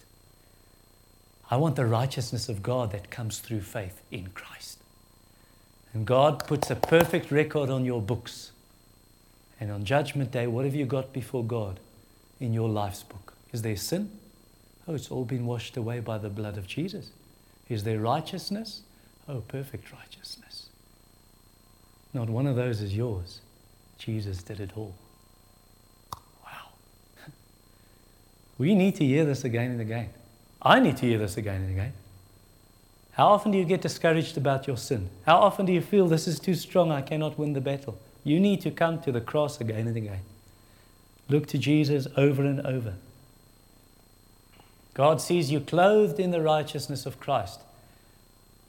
[1.51, 4.79] I want the righteousness of God that comes through faith in Christ.
[5.93, 8.53] And God puts a perfect record on your books.
[9.59, 11.81] And on Judgment Day, what have you got before God
[12.39, 13.35] in your life's book?
[13.53, 14.13] Is there sin?
[14.87, 17.11] Oh, it's all been washed away by the blood of Jesus.
[17.69, 18.83] Is there righteousness?
[19.29, 20.69] Oh, perfect righteousness.
[22.15, 23.41] Not one of those is yours.
[23.99, 24.95] Jesus did it all.
[26.45, 26.69] Wow.
[28.59, 30.11] we need to hear this again and again.
[30.63, 31.93] I need to hear this again and again.
[33.13, 35.11] How often do you get discouraged about your sin?
[35.27, 37.99] How often do you feel this is too strong, I cannot win the battle?
[38.25, 40.21] You need to come to the cross again and again.
[41.29, 42.95] Look to Jesus over and over.
[44.95, 47.61] God sees you clothed in the righteousness of Christ.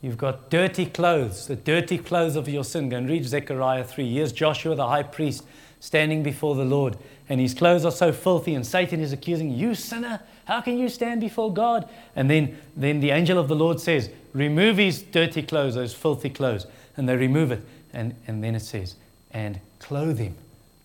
[0.01, 2.89] You've got dirty clothes, the dirty clothes of your sin.
[2.89, 4.13] Go and read Zechariah 3.
[4.13, 5.43] Here's Joshua, the high priest,
[5.81, 6.95] standing before the Lord,
[7.27, 10.21] and his clothes are so filthy, and Satan is accusing you, sinner.
[10.45, 11.89] How can you stand before God?
[12.15, 16.29] And then, then the angel of the Lord says, Remove his dirty clothes, those filthy
[16.29, 16.67] clothes.
[16.95, 17.63] And they remove it.
[17.93, 18.95] And, and then it says,
[19.31, 20.35] And clothe him,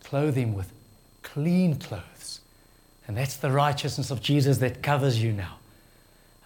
[0.02, 0.72] clothe him with
[1.22, 2.40] clean clothes.
[3.06, 5.58] And that's the righteousness of Jesus that covers you now.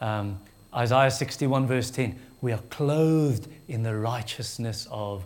[0.01, 0.41] Um,
[0.75, 5.25] Isaiah 61, verse 10 we are clothed in the righteousness of.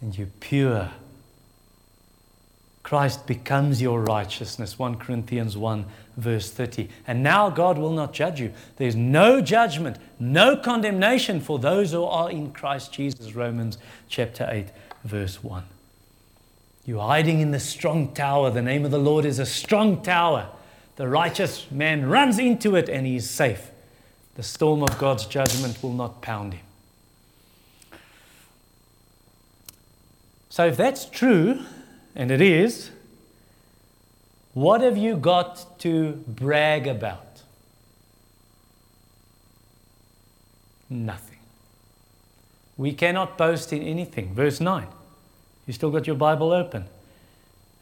[0.00, 0.90] And you're pure.
[2.82, 4.78] Christ becomes your righteousness.
[4.78, 5.84] 1 Corinthians 1,
[6.16, 6.88] verse 30.
[7.06, 8.52] And now God will not judge you.
[8.76, 13.34] There's no judgment, no condemnation for those who are in Christ Jesus.
[13.34, 13.76] Romans
[14.08, 14.68] chapter 8,
[15.04, 15.64] verse 1.
[16.86, 18.50] You're hiding in the strong tower.
[18.50, 20.48] The name of the Lord is a strong tower.
[20.96, 23.70] The righteous man runs into it and he is safe.
[24.36, 26.64] The storm of God's judgment will not pound him.
[30.50, 31.60] So, if that's true,
[32.14, 32.90] and it is,
[34.54, 37.42] what have you got to brag about?
[40.90, 41.38] Nothing.
[42.76, 44.34] We cannot boast in anything.
[44.34, 44.86] Verse 9.
[45.66, 46.86] You still got your Bible open.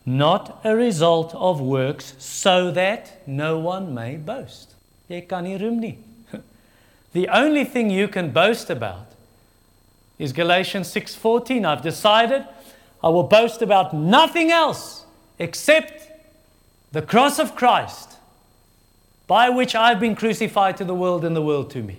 [0.04, 4.74] Not a result of works, so that no one may boast.
[7.12, 9.06] The only thing you can boast about
[10.18, 11.64] is Galatians 6:14.
[11.64, 12.44] I've decided
[13.02, 15.04] I will boast about nothing else
[15.38, 16.10] except
[16.92, 18.16] the cross of Christ,
[19.26, 21.98] by which I've been crucified to the world and the world to me.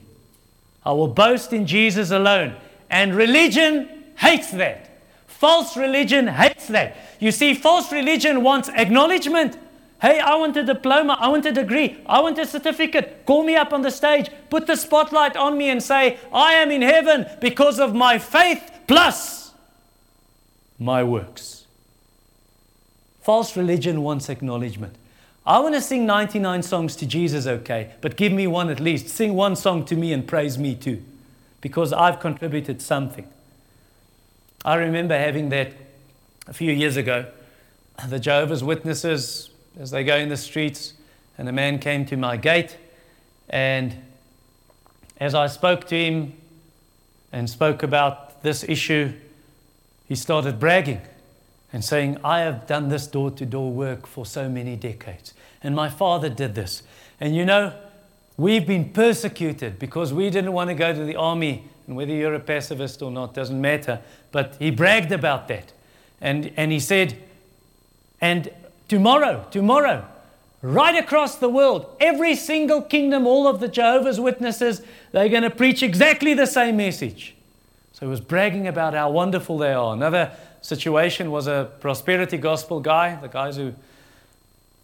[0.86, 2.56] I will boast in Jesus alone.
[2.90, 4.90] And religion hates that.
[5.28, 6.96] False religion hates that.
[7.20, 9.58] You see, false religion wants acknowledgement.
[10.02, 11.18] Hey, I want a diploma.
[11.20, 11.98] I want a degree.
[12.06, 13.26] I want a certificate.
[13.26, 14.30] Call me up on the stage.
[14.50, 18.72] Put the spotlight on me and say, I am in heaven because of my faith
[18.88, 19.47] plus
[20.80, 21.66] my works.
[23.22, 24.96] False religion wants acknowledgement.
[25.46, 29.10] I want to sing 99 songs to Jesus, okay, but give me one at least.
[29.10, 31.04] Sing one song to me and praise me too,
[31.62, 33.28] because I've contributed something.
[34.66, 35.72] I remember having that
[36.48, 37.28] a few years ago.
[38.08, 40.94] The Jehovah's Witnesses as they go in the streets,
[41.38, 42.78] and a man came to my gate.
[43.50, 43.96] And
[45.20, 46.34] as I spoke to him
[47.32, 49.14] and spoke about this issue,
[50.08, 51.02] he started bragging
[51.74, 55.34] and saying, I have done this door to door work for so many decades.
[55.62, 56.84] And my father did this.
[57.20, 57.74] And you know,
[58.38, 61.66] we've been persecuted because we didn't want to go to the army.
[61.88, 64.02] And whether you're a pacifist or not doesn't matter.
[64.32, 65.74] But he bragged about that.
[66.22, 67.18] And, and he said,
[68.22, 68.52] and
[68.88, 70.08] Tomorrow, tomorrow,
[70.62, 75.50] right across the world, every single kingdom, all of the Jehovah's Witnesses, they're going to
[75.50, 77.36] preach exactly the same message.
[77.98, 79.92] So he was bragging about how wonderful they are.
[79.92, 80.32] Another
[80.62, 83.74] situation was a prosperity gospel guy, the guys who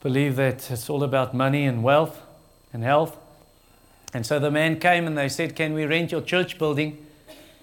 [0.02, 2.19] believe that it's all about money and wealth
[2.73, 3.15] and health.
[4.15, 7.06] And so the man came and they said, Can we rent your church building?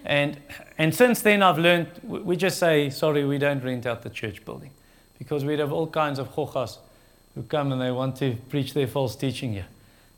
[0.04, 0.40] And,
[0.78, 4.44] and since then, I've learned, we just say, Sorry, we don't rent out the church
[4.44, 4.70] building
[5.18, 6.78] because we'd have all kinds of chochas
[7.34, 9.66] who come and they want to preach their false teaching here.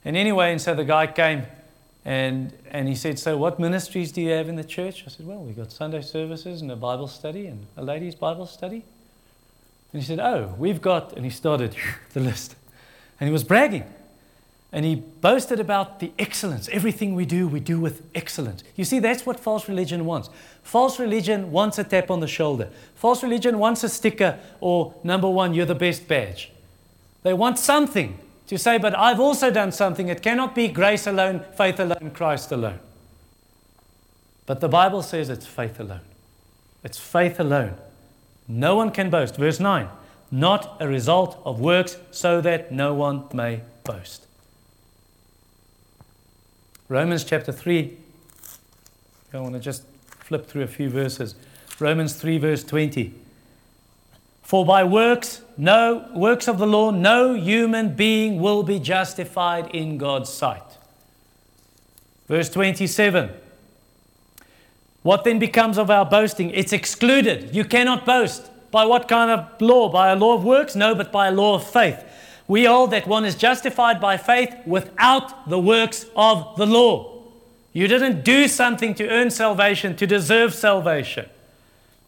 [0.05, 1.47] And anyway, and so the guy came
[2.05, 5.05] and, and he said, So, what ministries do you have in the church?
[5.07, 8.47] I said, Well, we've got Sunday services and a Bible study and a ladies' Bible
[8.47, 8.85] study.
[9.93, 11.77] And he said, Oh, we've got, and he started
[12.13, 12.57] the list.
[13.21, 13.85] And he was bragging.
[14.75, 16.69] And he boasted about the excellence.
[16.71, 18.65] Everything we do, we do with excellence.
[18.75, 20.31] You see, that's what false religion wants.
[20.63, 22.71] False religion wants a tap on the shoulder.
[22.95, 26.51] False religion wants a sticker or number one, you're the best badge.
[27.23, 30.09] They want something to say, but I've also done something.
[30.09, 32.81] It cannot be grace alone, faith alone, Christ alone.
[34.47, 36.01] But the Bible says it's faith alone.
[36.83, 37.77] It's faith alone.
[38.49, 39.37] No one can boast.
[39.37, 39.89] Verse 9,
[40.31, 44.27] not a result of works, so that no one may boast.
[46.89, 47.97] Romans chapter 3.
[49.33, 49.85] I want to just
[50.21, 51.35] flip through a few verses.
[51.79, 53.15] Romans 3, verse 20.
[54.43, 59.97] For by works, no works of the law, no human being will be justified in
[59.97, 60.77] God's sight.
[62.27, 63.31] Verse 27.
[65.03, 66.51] What then becomes of our boasting?
[66.51, 67.55] It's excluded.
[67.55, 68.51] You cannot boast.
[68.73, 69.89] By what kind of law?
[69.89, 70.75] By a law of works?
[70.75, 72.03] No, but by a law of faith.
[72.49, 77.23] We hold that one is justified by faith without the works of the law.
[77.73, 81.27] You didn't do something to earn salvation, to deserve salvation.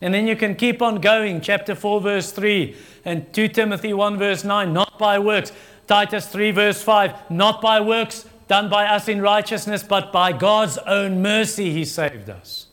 [0.00, 1.40] And then you can keep on going.
[1.40, 5.52] Chapter 4, verse 3, and 2 Timothy 1, verse 9, not by works.
[5.86, 10.78] Titus 3, verse 5, not by works, done by us in righteousness, but by God's
[10.78, 12.66] own mercy he saved us.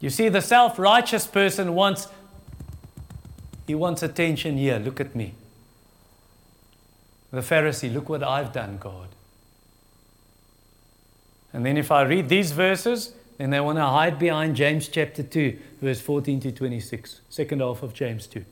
[0.00, 2.08] You see, the self righteous person wants,
[3.66, 4.78] he wants attention here.
[4.78, 5.34] Look at me.
[7.30, 9.08] The Pharisee, look what I've done, God.
[11.52, 15.22] And then if I read these verses, then they want to hide behind James chapter
[15.22, 18.44] 2, verse 14 to 26, second half of James 2.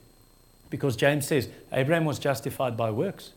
[0.71, 3.33] Because James says Abraham was justified by works,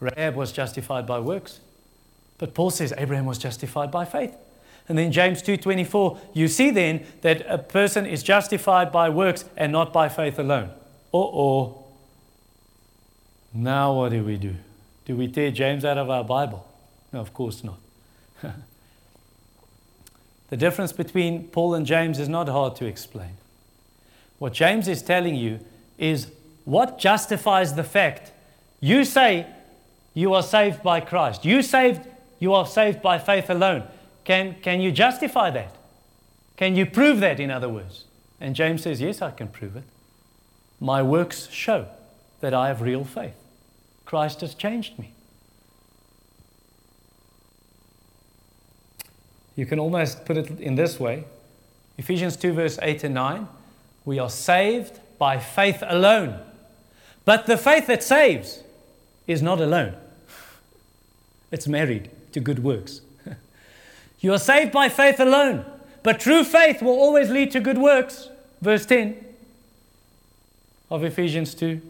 [0.00, 1.60] Rahab was justified by works.
[2.38, 4.36] But Paul says Abraham was justified by faith.
[4.88, 9.72] And then James 2:24, you see then that a person is justified by works and
[9.72, 10.70] not by faith alone.
[11.12, 11.84] Uh-oh.
[13.52, 14.54] Now what do we do?
[15.06, 16.66] Do we tear James out of our Bible?
[17.12, 17.78] No, of course not.
[20.48, 23.36] the difference between Paul and James is not hard to explain.
[24.38, 25.60] What James is telling you
[25.98, 26.28] is
[26.64, 28.32] what justifies the fact
[28.80, 29.46] you say
[30.14, 31.44] you are saved by Christ.
[31.44, 32.06] You saved
[32.38, 33.84] you are saved by faith alone.
[34.24, 35.74] Can, can you justify that?
[36.56, 38.04] Can you prove that, in other words?
[38.40, 39.84] And James says, Yes, I can prove it.
[40.80, 41.86] My works show
[42.40, 43.36] that I have real faith.
[44.04, 45.12] Christ has changed me.
[49.56, 51.24] You can almost put it in this way
[51.98, 53.48] Ephesians 2, verse 8 and 9.
[54.04, 56.38] We are saved by faith alone.
[57.24, 58.62] But the faith that saves
[59.26, 59.96] is not alone,
[61.50, 63.00] it's married to good works.
[64.20, 65.64] you are saved by faith alone,
[66.02, 68.28] but true faith will always lead to good works.
[68.60, 69.24] Verse 10
[70.90, 71.80] of Ephesians 2.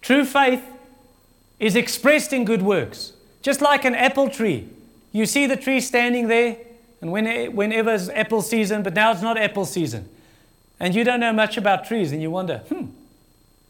[0.00, 0.62] True faith
[1.58, 3.12] is expressed in good works.
[3.42, 4.68] Just like an apple tree.
[5.16, 6.58] You see the tree standing there,
[7.00, 7.24] and when,
[7.56, 10.10] whenever it's apple season, but now it's not apple season.
[10.78, 12.88] And you don't know much about trees, and you wonder, hmm,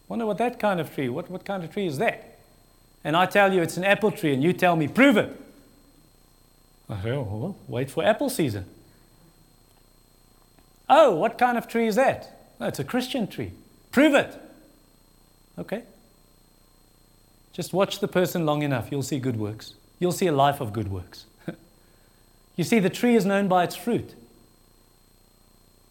[0.08, 2.40] wonder what that kind of tree, what, what kind of tree is that?
[3.04, 5.40] And I tell you it's an apple tree, and you tell me, prove it.
[6.90, 8.64] I say, oh, well, wait for apple season.
[10.88, 12.40] Oh, what kind of tree is that?
[12.60, 13.52] Oh, it's a Christian tree.
[13.92, 14.36] Prove it.
[15.60, 15.84] Okay.
[17.52, 19.74] Just watch the person long enough, you'll see good works.
[20.00, 21.25] You'll see a life of good works.
[22.56, 24.14] You see, the tree is known by its fruit.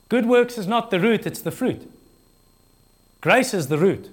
[0.10, 1.90] Good works is not the root, it's the fruit.
[3.22, 4.10] Grace is the root.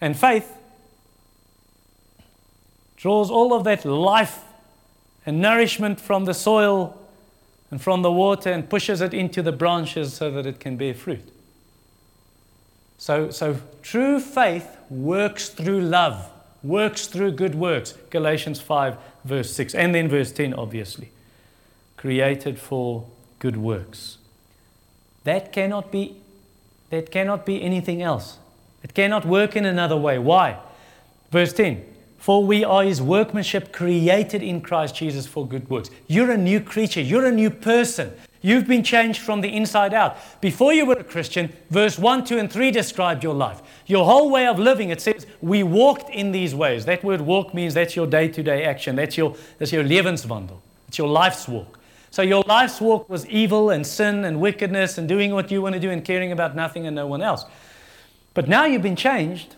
[0.00, 0.56] And faith
[2.96, 4.40] draws all of that life
[5.24, 6.98] and nourishment from the soil
[7.70, 10.94] and from the water and pushes it into the branches so that it can bear
[10.94, 11.30] fruit.
[12.98, 16.30] So, so true faith works through love
[16.64, 17.94] works through good works.
[18.10, 19.74] Galatians 5, verse 6.
[19.74, 21.10] And then verse 10, obviously.
[22.04, 23.06] Created for
[23.38, 24.18] good works.
[25.24, 26.16] That cannot be,
[26.90, 28.36] that cannot be anything else.
[28.82, 30.18] It cannot work in another way.
[30.18, 30.58] Why?
[31.30, 31.82] Verse 10.
[32.18, 35.88] For we are his workmanship created in Christ Jesus for good works.
[36.06, 37.00] You're a new creature.
[37.00, 38.12] You're a new person.
[38.42, 40.18] You've been changed from the inside out.
[40.42, 43.62] Before you were a Christian, verse 1, 2, and 3 described your life.
[43.86, 46.84] Your whole way of living, it says, we walked in these ways.
[46.84, 48.94] That word walk means that's your day to day action.
[48.94, 50.58] That's your, that's your levenswandel.
[50.88, 51.80] It's your life's walk.
[52.14, 55.72] So your life's walk was evil and sin and wickedness and doing what you want
[55.72, 57.44] to do and caring about nothing and no one else.
[58.34, 59.56] But now you've been changed.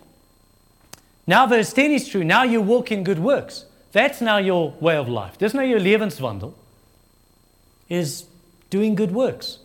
[1.27, 2.25] Now verse 10 is true.
[2.25, 3.67] Now you walk in good works.
[3.93, 5.37] That's now your way of life.
[5.37, 6.55] There's no your levenswandel.
[7.91, 8.25] Is
[8.71, 9.59] doing good works,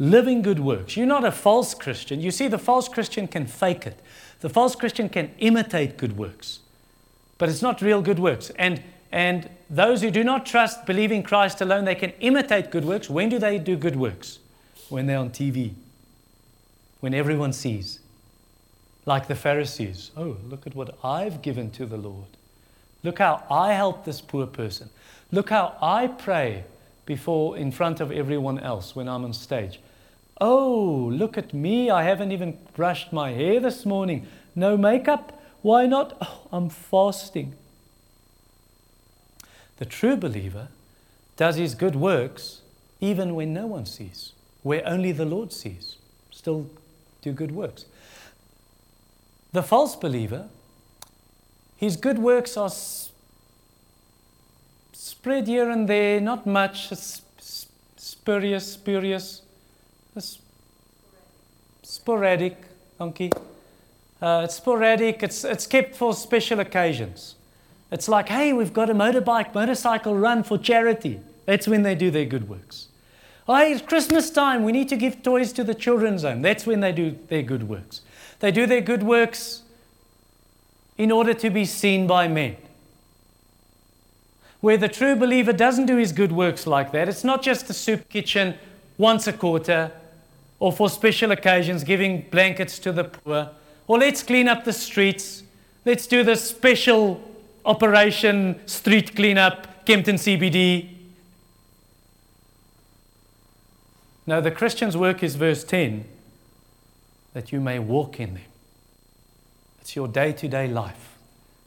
[0.00, 0.96] living good works.
[0.96, 2.20] You're not a false Christian.
[2.20, 4.00] You see, the false Christian can fake it,
[4.40, 6.58] the false Christian can imitate good works,
[7.38, 8.50] but it's not real good works.
[8.56, 8.82] And
[9.16, 13.08] and those who do not trust, believe in Christ alone, they can imitate good works.
[13.08, 14.40] When do they do good works?
[14.90, 15.72] When they're on TV,
[17.00, 18.00] when everyone sees.
[19.06, 20.10] Like the Pharisees.
[20.18, 22.26] Oh, look at what I've given to the Lord.
[23.02, 24.90] Look how I help this poor person.
[25.32, 26.64] Look how I pray
[27.06, 29.80] before in front of everyone else when I'm on stage.
[30.42, 31.88] Oh, look at me.
[31.88, 34.26] I haven't even brushed my hair this morning.
[34.54, 35.40] No makeup.
[35.62, 36.18] Why not?
[36.20, 37.54] Oh, I'm fasting.
[39.78, 40.68] The true believer
[41.36, 42.62] does his good works
[43.00, 45.96] even when no one sees, where only the Lord sees.
[46.30, 46.70] Still
[47.22, 47.84] do good works.
[49.52, 50.48] The false believer,
[51.76, 52.70] his good works are
[54.92, 56.90] spread here and there, not much,
[57.96, 59.42] spurious, spurious,
[61.82, 62.56] sporadic,
[62.98, 63.32] donkey.
[64.20, 67.34] Uh, it's sporadic, it's, it's kept for special occasions.
[67.90, 71.20] It's like, hey, we've got a motorbike, motorcycle run for charity.
[71.44, 72.88] That's when they do their good works.
[73.48, 76.42] Oh, hey, it's Christmas time, we need to give toys to the children's home.
[76.42, 78.00] That's when they do their good works.
[78.40, 79.62] They do their good works
[80.98, 82.56] in order to be seen by men.
[84.60, 87.08] where the true believer doesn't do his good works like that.
[87.08, 88.54] It's not just the soup kitchen
[88.98, 89.92] once a quarter
[90.58, 93.50] or for special occasions giving blankets to the poor
[93.86, 95.44] or let's clean up the streets.
[95.84, 97.20] Let's do the special
[97.66, 100.88] operation street cleanup, Kempton CBD.
[104.26, 106.04] No, the Christian's work is verse 10
[107.34, 108.42] that you may walk in them.
[109.80, 111.16] It's your day to day life,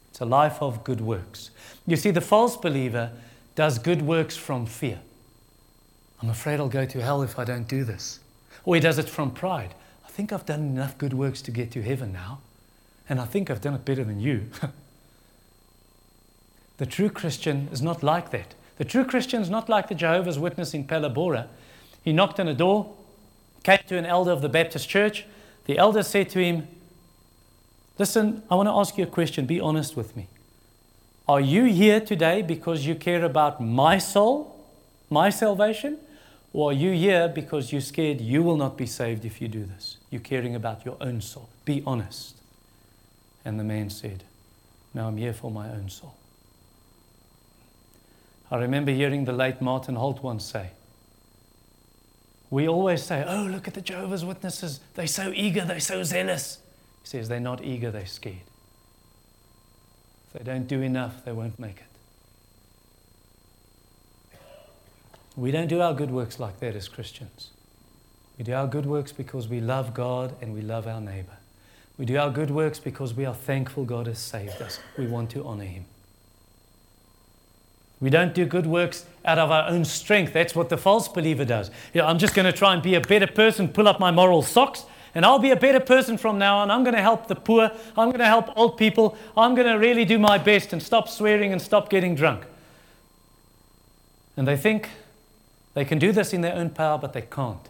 [0.10, 1.52] it's a life of good works.
[1.86, 3.12] You see, the false believer
[3.56, 5.00] does good works from fear.
[6.22, 8.20] I'm afraid I'll go to hell if I don't do this.
[8.66, 9.74] Or he does it from pride.
[10.06, 12.40] I think I've done enough good works to get to heaven now,
[13.08, 14.50] and I think I've done it better than you.
[16.80, 18.56] the true Christian is not like that.
[18.78, 21.48] The true Christian is not like the Jehovah's Witness in Palabora.
[22.02, 22.96] He knocked on a door,
[23.64, 25.26] came to an elder of the Baptist church.
[25.66, 26.70] The elder said to him,
[27.98, 29.46] Listen, I want to ask you a question.
[29.46, 30.30] Be honest with me.
[31.28, 34.66] Are you here today because you care about my soul,
[35.10, 35.98] my salvation?
[36.54, 39.66] Or are you here because you're scared you will not be saved if you do
[39.66, 39.98] this?
[40.10, 41.50] You're caring about your own soul.
[41.66, 42.38] Be honest.
[43.44, 44.24] And the man said,
[44.94, 46.16] No, I'm here for my own soul.
[48.52, 50.72] I remember hearing the late Martin Holt once say,
[52.50, 54.80] We always say, Oh, look at the Jehovah's Witnesses.
[54.96, 56.60] They're so eager, they're so zealous.
[57.04, 58.38] He says they're not eager, they're scared.
[60.34, 61.84] If they don't do enough, they won't make it.
[65.36, 67.52] We don't do our good works like that as Christians.
[68.38, 71.38] We do our good works because we love God and we love our neighbor.
[71.98, 74.80] We do our good works because we are thankful God has saved us.
[74.98, 75.86] We want to honor Him.
[78.02, 80.34] We don't do good works out of our own strength.
[80.34, 81.70] That's what the false believer does.
[81.94, 84.12] You know, I'm just going to try and be a better person, pull up my
[84.12, 86.72] moral socks, and I'll be a better person from now on.
[86.72, 87.72] I'm going to help the poor.
[87.98, 89.18] I'm going to help old people.
[89.36, 92.46] I'm going to really do my best and stop swearing and stop getting drunk.
[94.38, 94.90] And they think
[95.74, 97.68] they can do this in their own power, but they can't.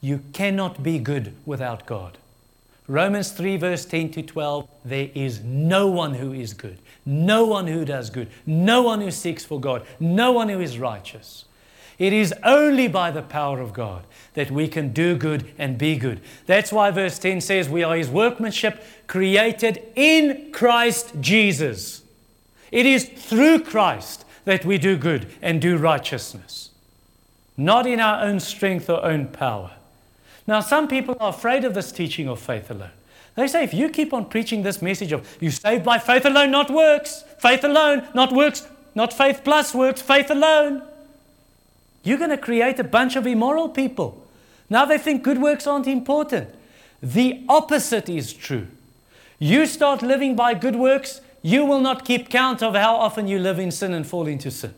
[0.00, 2.18] You cannot be good without God.
[2.86, 7.66] Romans 3, verse 10 to 12 there is no one who is good, no one
[7.66, 11.46] who does good, no one who seeks for God, no one who is righteous.
[11.98, 14.04] It is only by the power of God
[14.34, 16.20] that we can do good and be good.
[16.46, 22.02] That's why verse 10 says we are His workmanship created in Christ Jesus.
[22.70, 26.70] It is through Christ that we do good and do righteousness,
[27.56, 29.70] not in our own strength or own power.
[30.46, 32.90] Now, some people are afraid of this teaching of faith alone.
[33.34, 36.50] They say if you keep on preaching this message of you saved by faith alone,
[36.50, 40.82] not works, faith alone, not works, not faith plus works, faith alone,
[42.04, 44.22] you're going to create a bunch of immoral people.
[44.70, 46.50] Now they think good works aren't important.
[47.02, 48.68] The opposite is true.
[49.38, 53.38] You start living by good works, you will not keep count of how often you
[53.38, 54.74] live in sin and fall into sin.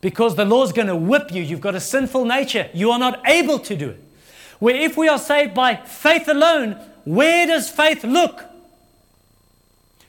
[0.00, 1.42] Because the law's going to whip you.
[1.42, 2.68] You've got a sinful nature.
[2.74, 4.02] You are not able to do it.
[4.58, 8.44] Where if we are saved by faith alone, where does faith look?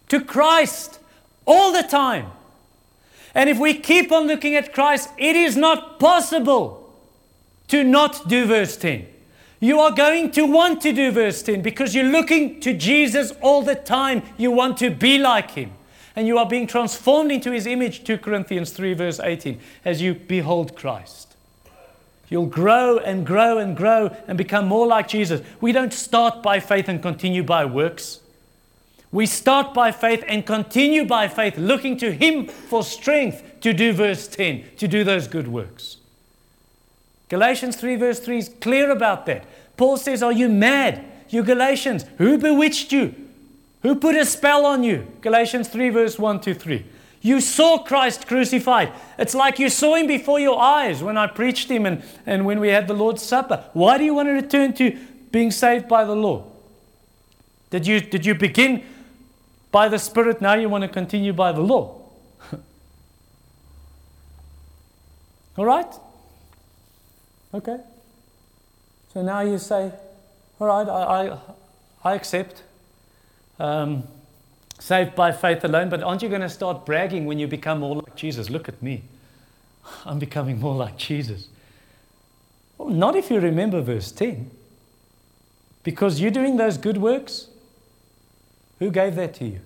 [0.09, 0.99] To Christ
[1.45, 2.31] all the time.
[3.35, 6.95] And if we keep on looking at Christ, it is not possible
[7.67, 9.07] to not do verse 10.
[9.59, 13.63] You are going to want to do verse 10 because you're looking to Jesus all
[13.63, 14.23] the time.
[14.37, 15.71] You want to be like him.
[16.15, 20.15] And you are being transformed into his image, 2 Corinthians 3, verse 18, as you
[20.15, 21.26] behold Christ.
[22.29, 25.41] You'll grow and grow and grow and become more like Jesus.
[25.61, 28.19] We don't start by faith and continue by works.
[29.11, 33.93] We start by faith and continue by faith, looking to Him for strength to do
[33.93, 35.97] verse 10, to do those good works.
[37.29, 39.45] Galatians 3, verse 3 is clear about that.
[39.77, 41.05] Paul says, Are you mad?
[41.29, 43.15] You Galatians, who bewitched you?
[43.83, 45.07] Who put a spell on you?
[45.21, 46.85] Galatians 3, verse 1 to 3.
[47.27, 48.93] You saw Christ crucified.
[49.19, 52.61] It's like you saw him before your eyes when I preached him and, and when
[52.61, 53.65] we had the Lord's Supper.
[53.73, 54.97] Why do you want to return to
[55.29, 56.45] being saved by the law?
[57.69, 58.81] Did you, did you begin
[59.73, 61.99] by the Spirit, now you want to continue by the law?
[65.57, 65.93] All right?
[67.53, 67.77] Okay.
[69.13, 69.91] So now you say,
[70.59, 71.37] all right, I, I,
[72.05, 72.63] I accept.
[73.59, 74.07] Um,
[74.87, 77.97] saved by faith alone, but aren't you going to start bragging when you become more
[77.97, 78.49] like Jesus?
[78.49, 79.03] Look at me.
[80.05, 81.49] I'm becoming more like Jesus.
[82.77, 84.49] Well, not if you remember verse 10.
[85.83, 87.47] Because you're doing those good works.
[88.79, 89.59] Who gave that to you?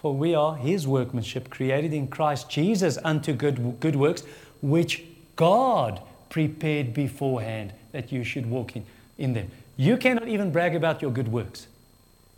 [0.00, 4.22] For we are his workmanship, created in Christ Jesus unto good, good works,
[4.62, 5.04] which
[5.36, 8.86] God prepared beforehand that you should walk in,
[9.18, 9.50] in them.
[9.76, 11.66] You cannot even brag about your good works.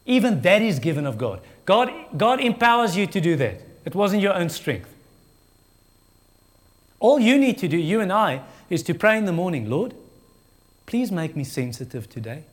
[0.06, 1.40] Even that is given of God.
[1.64, 1.92] God.
[2.16, 3.60] God empowers you to do that.
[3.84, 4.88] It wasn't your own strength.
[7.00, 9.94] All you need to do, you and I, is to pray in the morning Lord,
[10.86, 12.44] please make me sensitive today.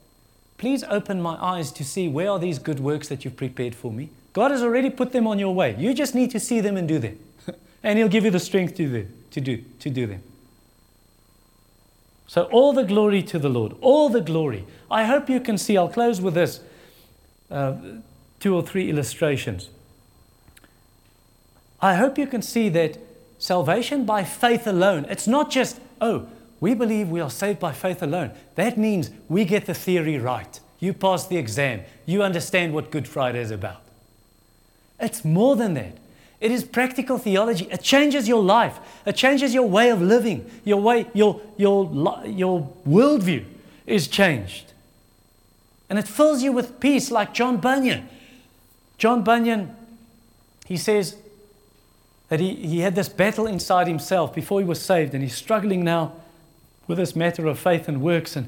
[0.57, 3.91] Please open my eyes to see where are these good works that you've prepared for
[3.91, 4.09] me.
[4.33, 5.75] God has already put them on your way.
[5.77, 7.17] You just need to see them and do them.
[7.83, 10.23] and He'll give you the strength to do, to do, to do them.
[12.27, 13.75] So, all the glory to the Lord.
[13.81, 14.65] All the glory.
[14.91, 15.77] I hope you can see.
[15.77, 16.59] I'll close with this
[17.51, 17.75] uh,
[18.39, 19.69] two or three illustrations.
[21.81, 22.97] I hope you can see that
[23.37, 26.27] salvation by faith alone, it's not just, oh,
[26.59, 28.31] we believe we are saved by faith alone.
[28.55, 30.59] That means we get the theory right.
[30.79, 31.81] You pass the exam.
[32.05, 33.81] You understand what Good Friday is about.
[34.99, 35.97] It's more than that.
[36.41, 37.67] It is practical theology.
[37.71, 38.79] It changes your life.
[39.05, 40.49] It changes your way of living.
[40.63, 41.89] Your way, your, your,
[42.25, 43.45] your worldview
[43.85, 44.73] is changed.
[45.89, 48.07] And it fills you with peace, like John Bunyan.
[48.97, 49.75] John Bunyan,
[50.65, 51.15] he says,
[52.29, 55.83] that he, he had this battle inside himself before he was saved, and he's struggling
[55.83, 56.13] now
[56.87, 58.47] with this matter of faith and works, and,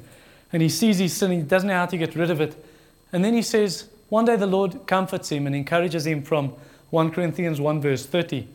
[0.53, 2.63] and he sees his sin, and he doesn't know how to get rid of it.
[3.11, 6.53] And then he says, one day the Lord comforts him and encourages him from
[6.91, 8.47] 1 Corinthians 1, verse 30,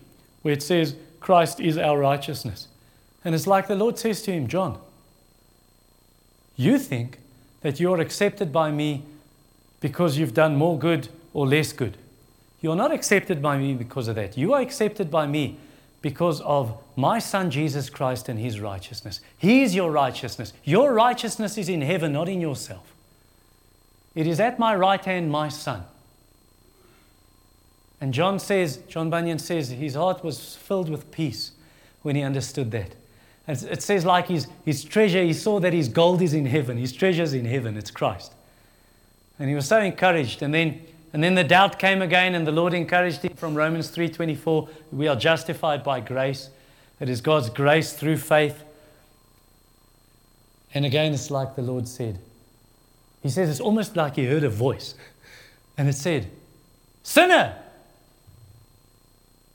[0.43, 2.69] where it says, Christ is our righteousness.
[3.25, 4.79] And it's like the Lord says to him, John,
[6.55, 7.19] you think
[7.67, 9.03] that you're accepted by me
[9.81, 11.97] because you've done more good or less good.
[12.61, 14.39] You are not accepted by me because of that.
[14.39, 15.59] You are accepted by me
[16.01, 19.19] because of my Son Jesus Christ and His righteousness.
[19.37, 20.53] He is your righteousness.
[20.63, 22.95] Your righteousness is in heaven, not in yourself.
[24.15, 25.83] It is at my right hand, my Son.
[28.01, 31.51] And John says, John Bunyan says, his heart was filled with peace
[32.03, 32.95] when he understood that.
[33.49, 36.77] And it says, like his, his treasure, he saw that his gold is in heaven,
[36.77, 38.33] his treasure is in heaven, it's Christ.
[39.39, 40.43] And he was so encouraged.
[40.43, 40.81] And then
[41.17, 44.69] and then the doubt came again, and the Lord encouraged him from Romans 3:24.
[44.93, 46.51] We are justified by grace.
[47.01, 48.63] It is God's grace through faith.
[50.75, 52.19] And again, it's like the Lord said.
[53.23, 54.95] He says it's almost like he heard a voice.
[55.79, 56.29] And it said,
[57.03, 57.57] Sinner,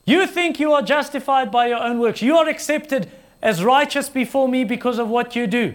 [0.04, 2.22] you think you are justified by your own works.
[2.22, 3.08] You are accepted
[3.42, 5.74] as righteous before me because of what you do.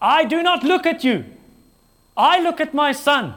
[0.00, 1.24] I do not look at you.
[2.16, 3.34] I look at my son.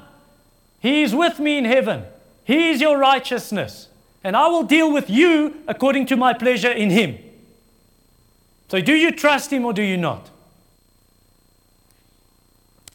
[0.79, 2.03] He is with me in heaven.
[2.43, 3.87] He is your righteousness.
[4.23, 7.17] And I will deal with you according to my pleasure in Him.
[8.69, 10.29] So, do you trust Him or do you not?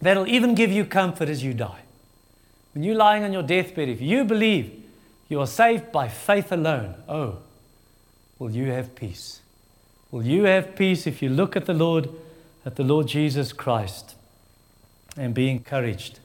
[0.01, 1.81] That'll even give you comfort as you die.
[2.75, 4.83] When you're lying on your deathbed, if you believe
[5.29, 7.39] you are saved by faith alone, oh,
[8.39, 9.42] will you have peace?
[10.13, 12.11] Will you have peace if you look at the Lord,
[12.67, 14.15] at the Lord Jesus Christ,
[15.17, 16.21] and be encouraged?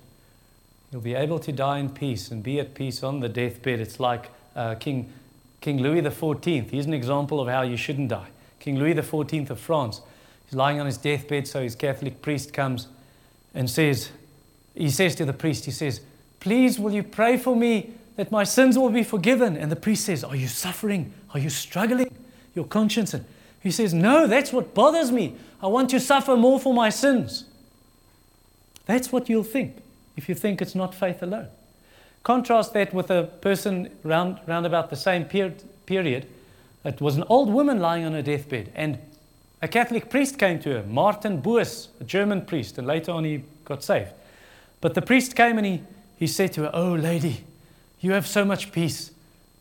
[0.92, 3.80] You'll be able to die in peace and be at peace on the deathbed.
[3.80, 5.12] It's like uh, King,
[5.62, 6.70] King Louis XIV.
[6.70, 8.28] He's an example of how you shouldn't die.
[8.60, 10.02] King Louis XIV of France.
[10.46, 12.88] He's lying on his deathbed, so his Catholic priest comes
[13.56, 14.12] and says,
[14.76, 16.02] he says to the priest, he says,
[16.42, 19.56] Please, will you pray for me that my sins will be forgiven?
[19.56, 21.14] And the priest says, Are you suffering?
[21.34, 22.14] Are you struggling?
[22.54, 23.14] Your conscience?
[23.14, 23.26] And
[23.62, 25.36] he says, No, that's what bothers me.
[25.62, 27.46] I want to suffer more for my sins.
[28.86, 29.78] That's what you'll think
[30.16, 31.48] if you think it's not faith alone.
[32.24, 35.54] Contrast that with a person round, round about the same per-
[35.86, 36.28] period.
[36.84, 39.00] It was an old woman lying on her deathbed, and
[39.62, 43.44] a Catholic priest came to her, Martin Boos, a German priest, and later on he
[43.66, 44.12] got saved.
[44.82, 45.84] But the priest came and he,
[46.16, 47.44] he said to her, Oh, lady,
[48.00, 49.12] you have so much peace.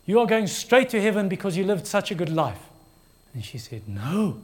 [0.05, 2.66] You are going straight to heaven because you lived such a good life.
[3.37, 4.41] And she said, No.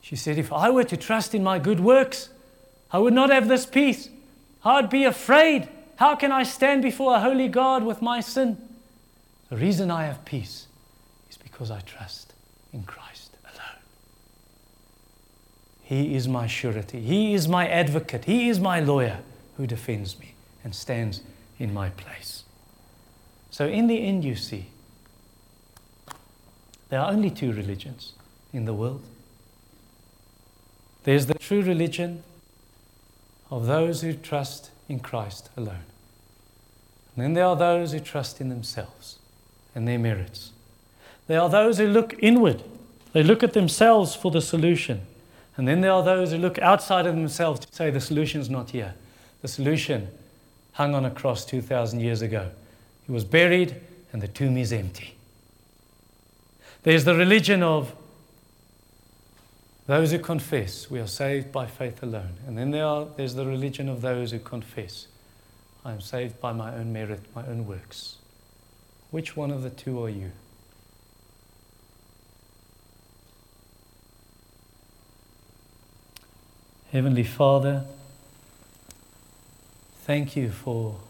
[0.00, 2.30] She said, If I were to trust in my good works,
[2.90, 4.08] I would not have this peace.
[4.64, 5.68] I'd be afraid.
[5.96, 8.56] How can I stand before a holy God with my sin?
[9.50, 10.68] The reason I have peace
[11.28, 12.32] is because I trust
[12.72, 13.82] in Christ alone.
[15.82, 17.02] He is my surety.
[17.02, 18.24] He is my advocate.
[18.24, 19.18] He is my lawyer
[19.58, 20.32] who defends me
[20.64, 21.20] and stands
[21.58, 22.44] in my place.
[23.50, 24.68] So, in the end, you see,
[26.88, 28.12] there are only two religions
[28.52, 29.02] in the world
[31.06, 32.24] there's the true religion
[33.48, 35.84] of those who trust in Christ alone.
[37.14, 39.20] And then there are those who trust in themselves
[39.72, 40.50] and their merits.
[41.28, 42.64] There are those who look inward,
[43.12, 45.02] they look at themselves for the solution.
[45.56, 48.50] And then there are those who look outside of themselves to say the solution is
[48.50, 48.94] not here.
[49.42, 50.08] The solution
[50.72, 52.50] hung on a cross 2,000 years ago.
[53.06, 53.80] He was buried
[54.12, 55.15] and the tomb is empty.
[56.86, 57.92] There's the religion of
[59.88, 62.34] those who confess we are saved by faith alone.
[62.46, 65.08] And then there are, there's the religion of those who confess
[65.84, 68.18] I am saved by my own merit, my own works.
[69.10, 70.30] Which one of the two are you?
[76.92, 77.84] Heavenly Father,
[80.04, 81.00] thank you for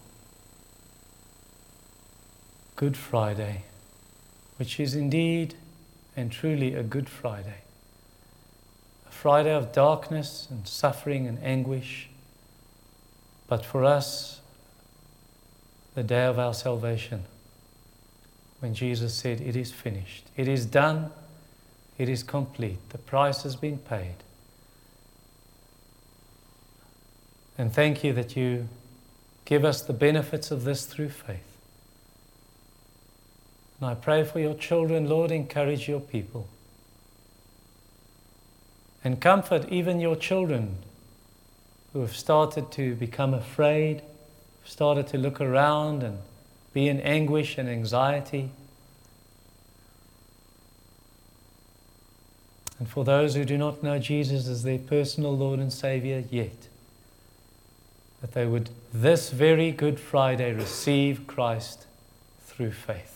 [2.77, 3.65] Good Friday,
[4.57, 5.55] which is indeed
[6.17, 7.63] and truly a Good Friday.
[9.07, 12.09] A Friday of darkness and suffering and anguish,
[13.47, 14.41] but for us,
[15.95, 17.25] the day of our salvation,
[18.61, 21.11] when Jesus said, It is finished, it is done,
[21.99, 24.17] it is complete, the price has been paid.
[27.59, 28.69] And thank you that you
[29.45, 31.46] give us the benefits of this through faith.
[33.81, 36.49] And I pray for your children, Lord, encourage your people.
[39.05, 40.79] And comfort even your children
[41.93, 44.03] who have started to become afraid,
[44.65, 46.19] started to look around and
[46.73, 48.51] be in anguish and anxiety.
[52.79, 56.69] And for those who do not know Jesus as their personal Lord and Savior yet,
[58.21, 61.87] that they would this very Good Friday receive Christ
[62.45, 63.16] through faith.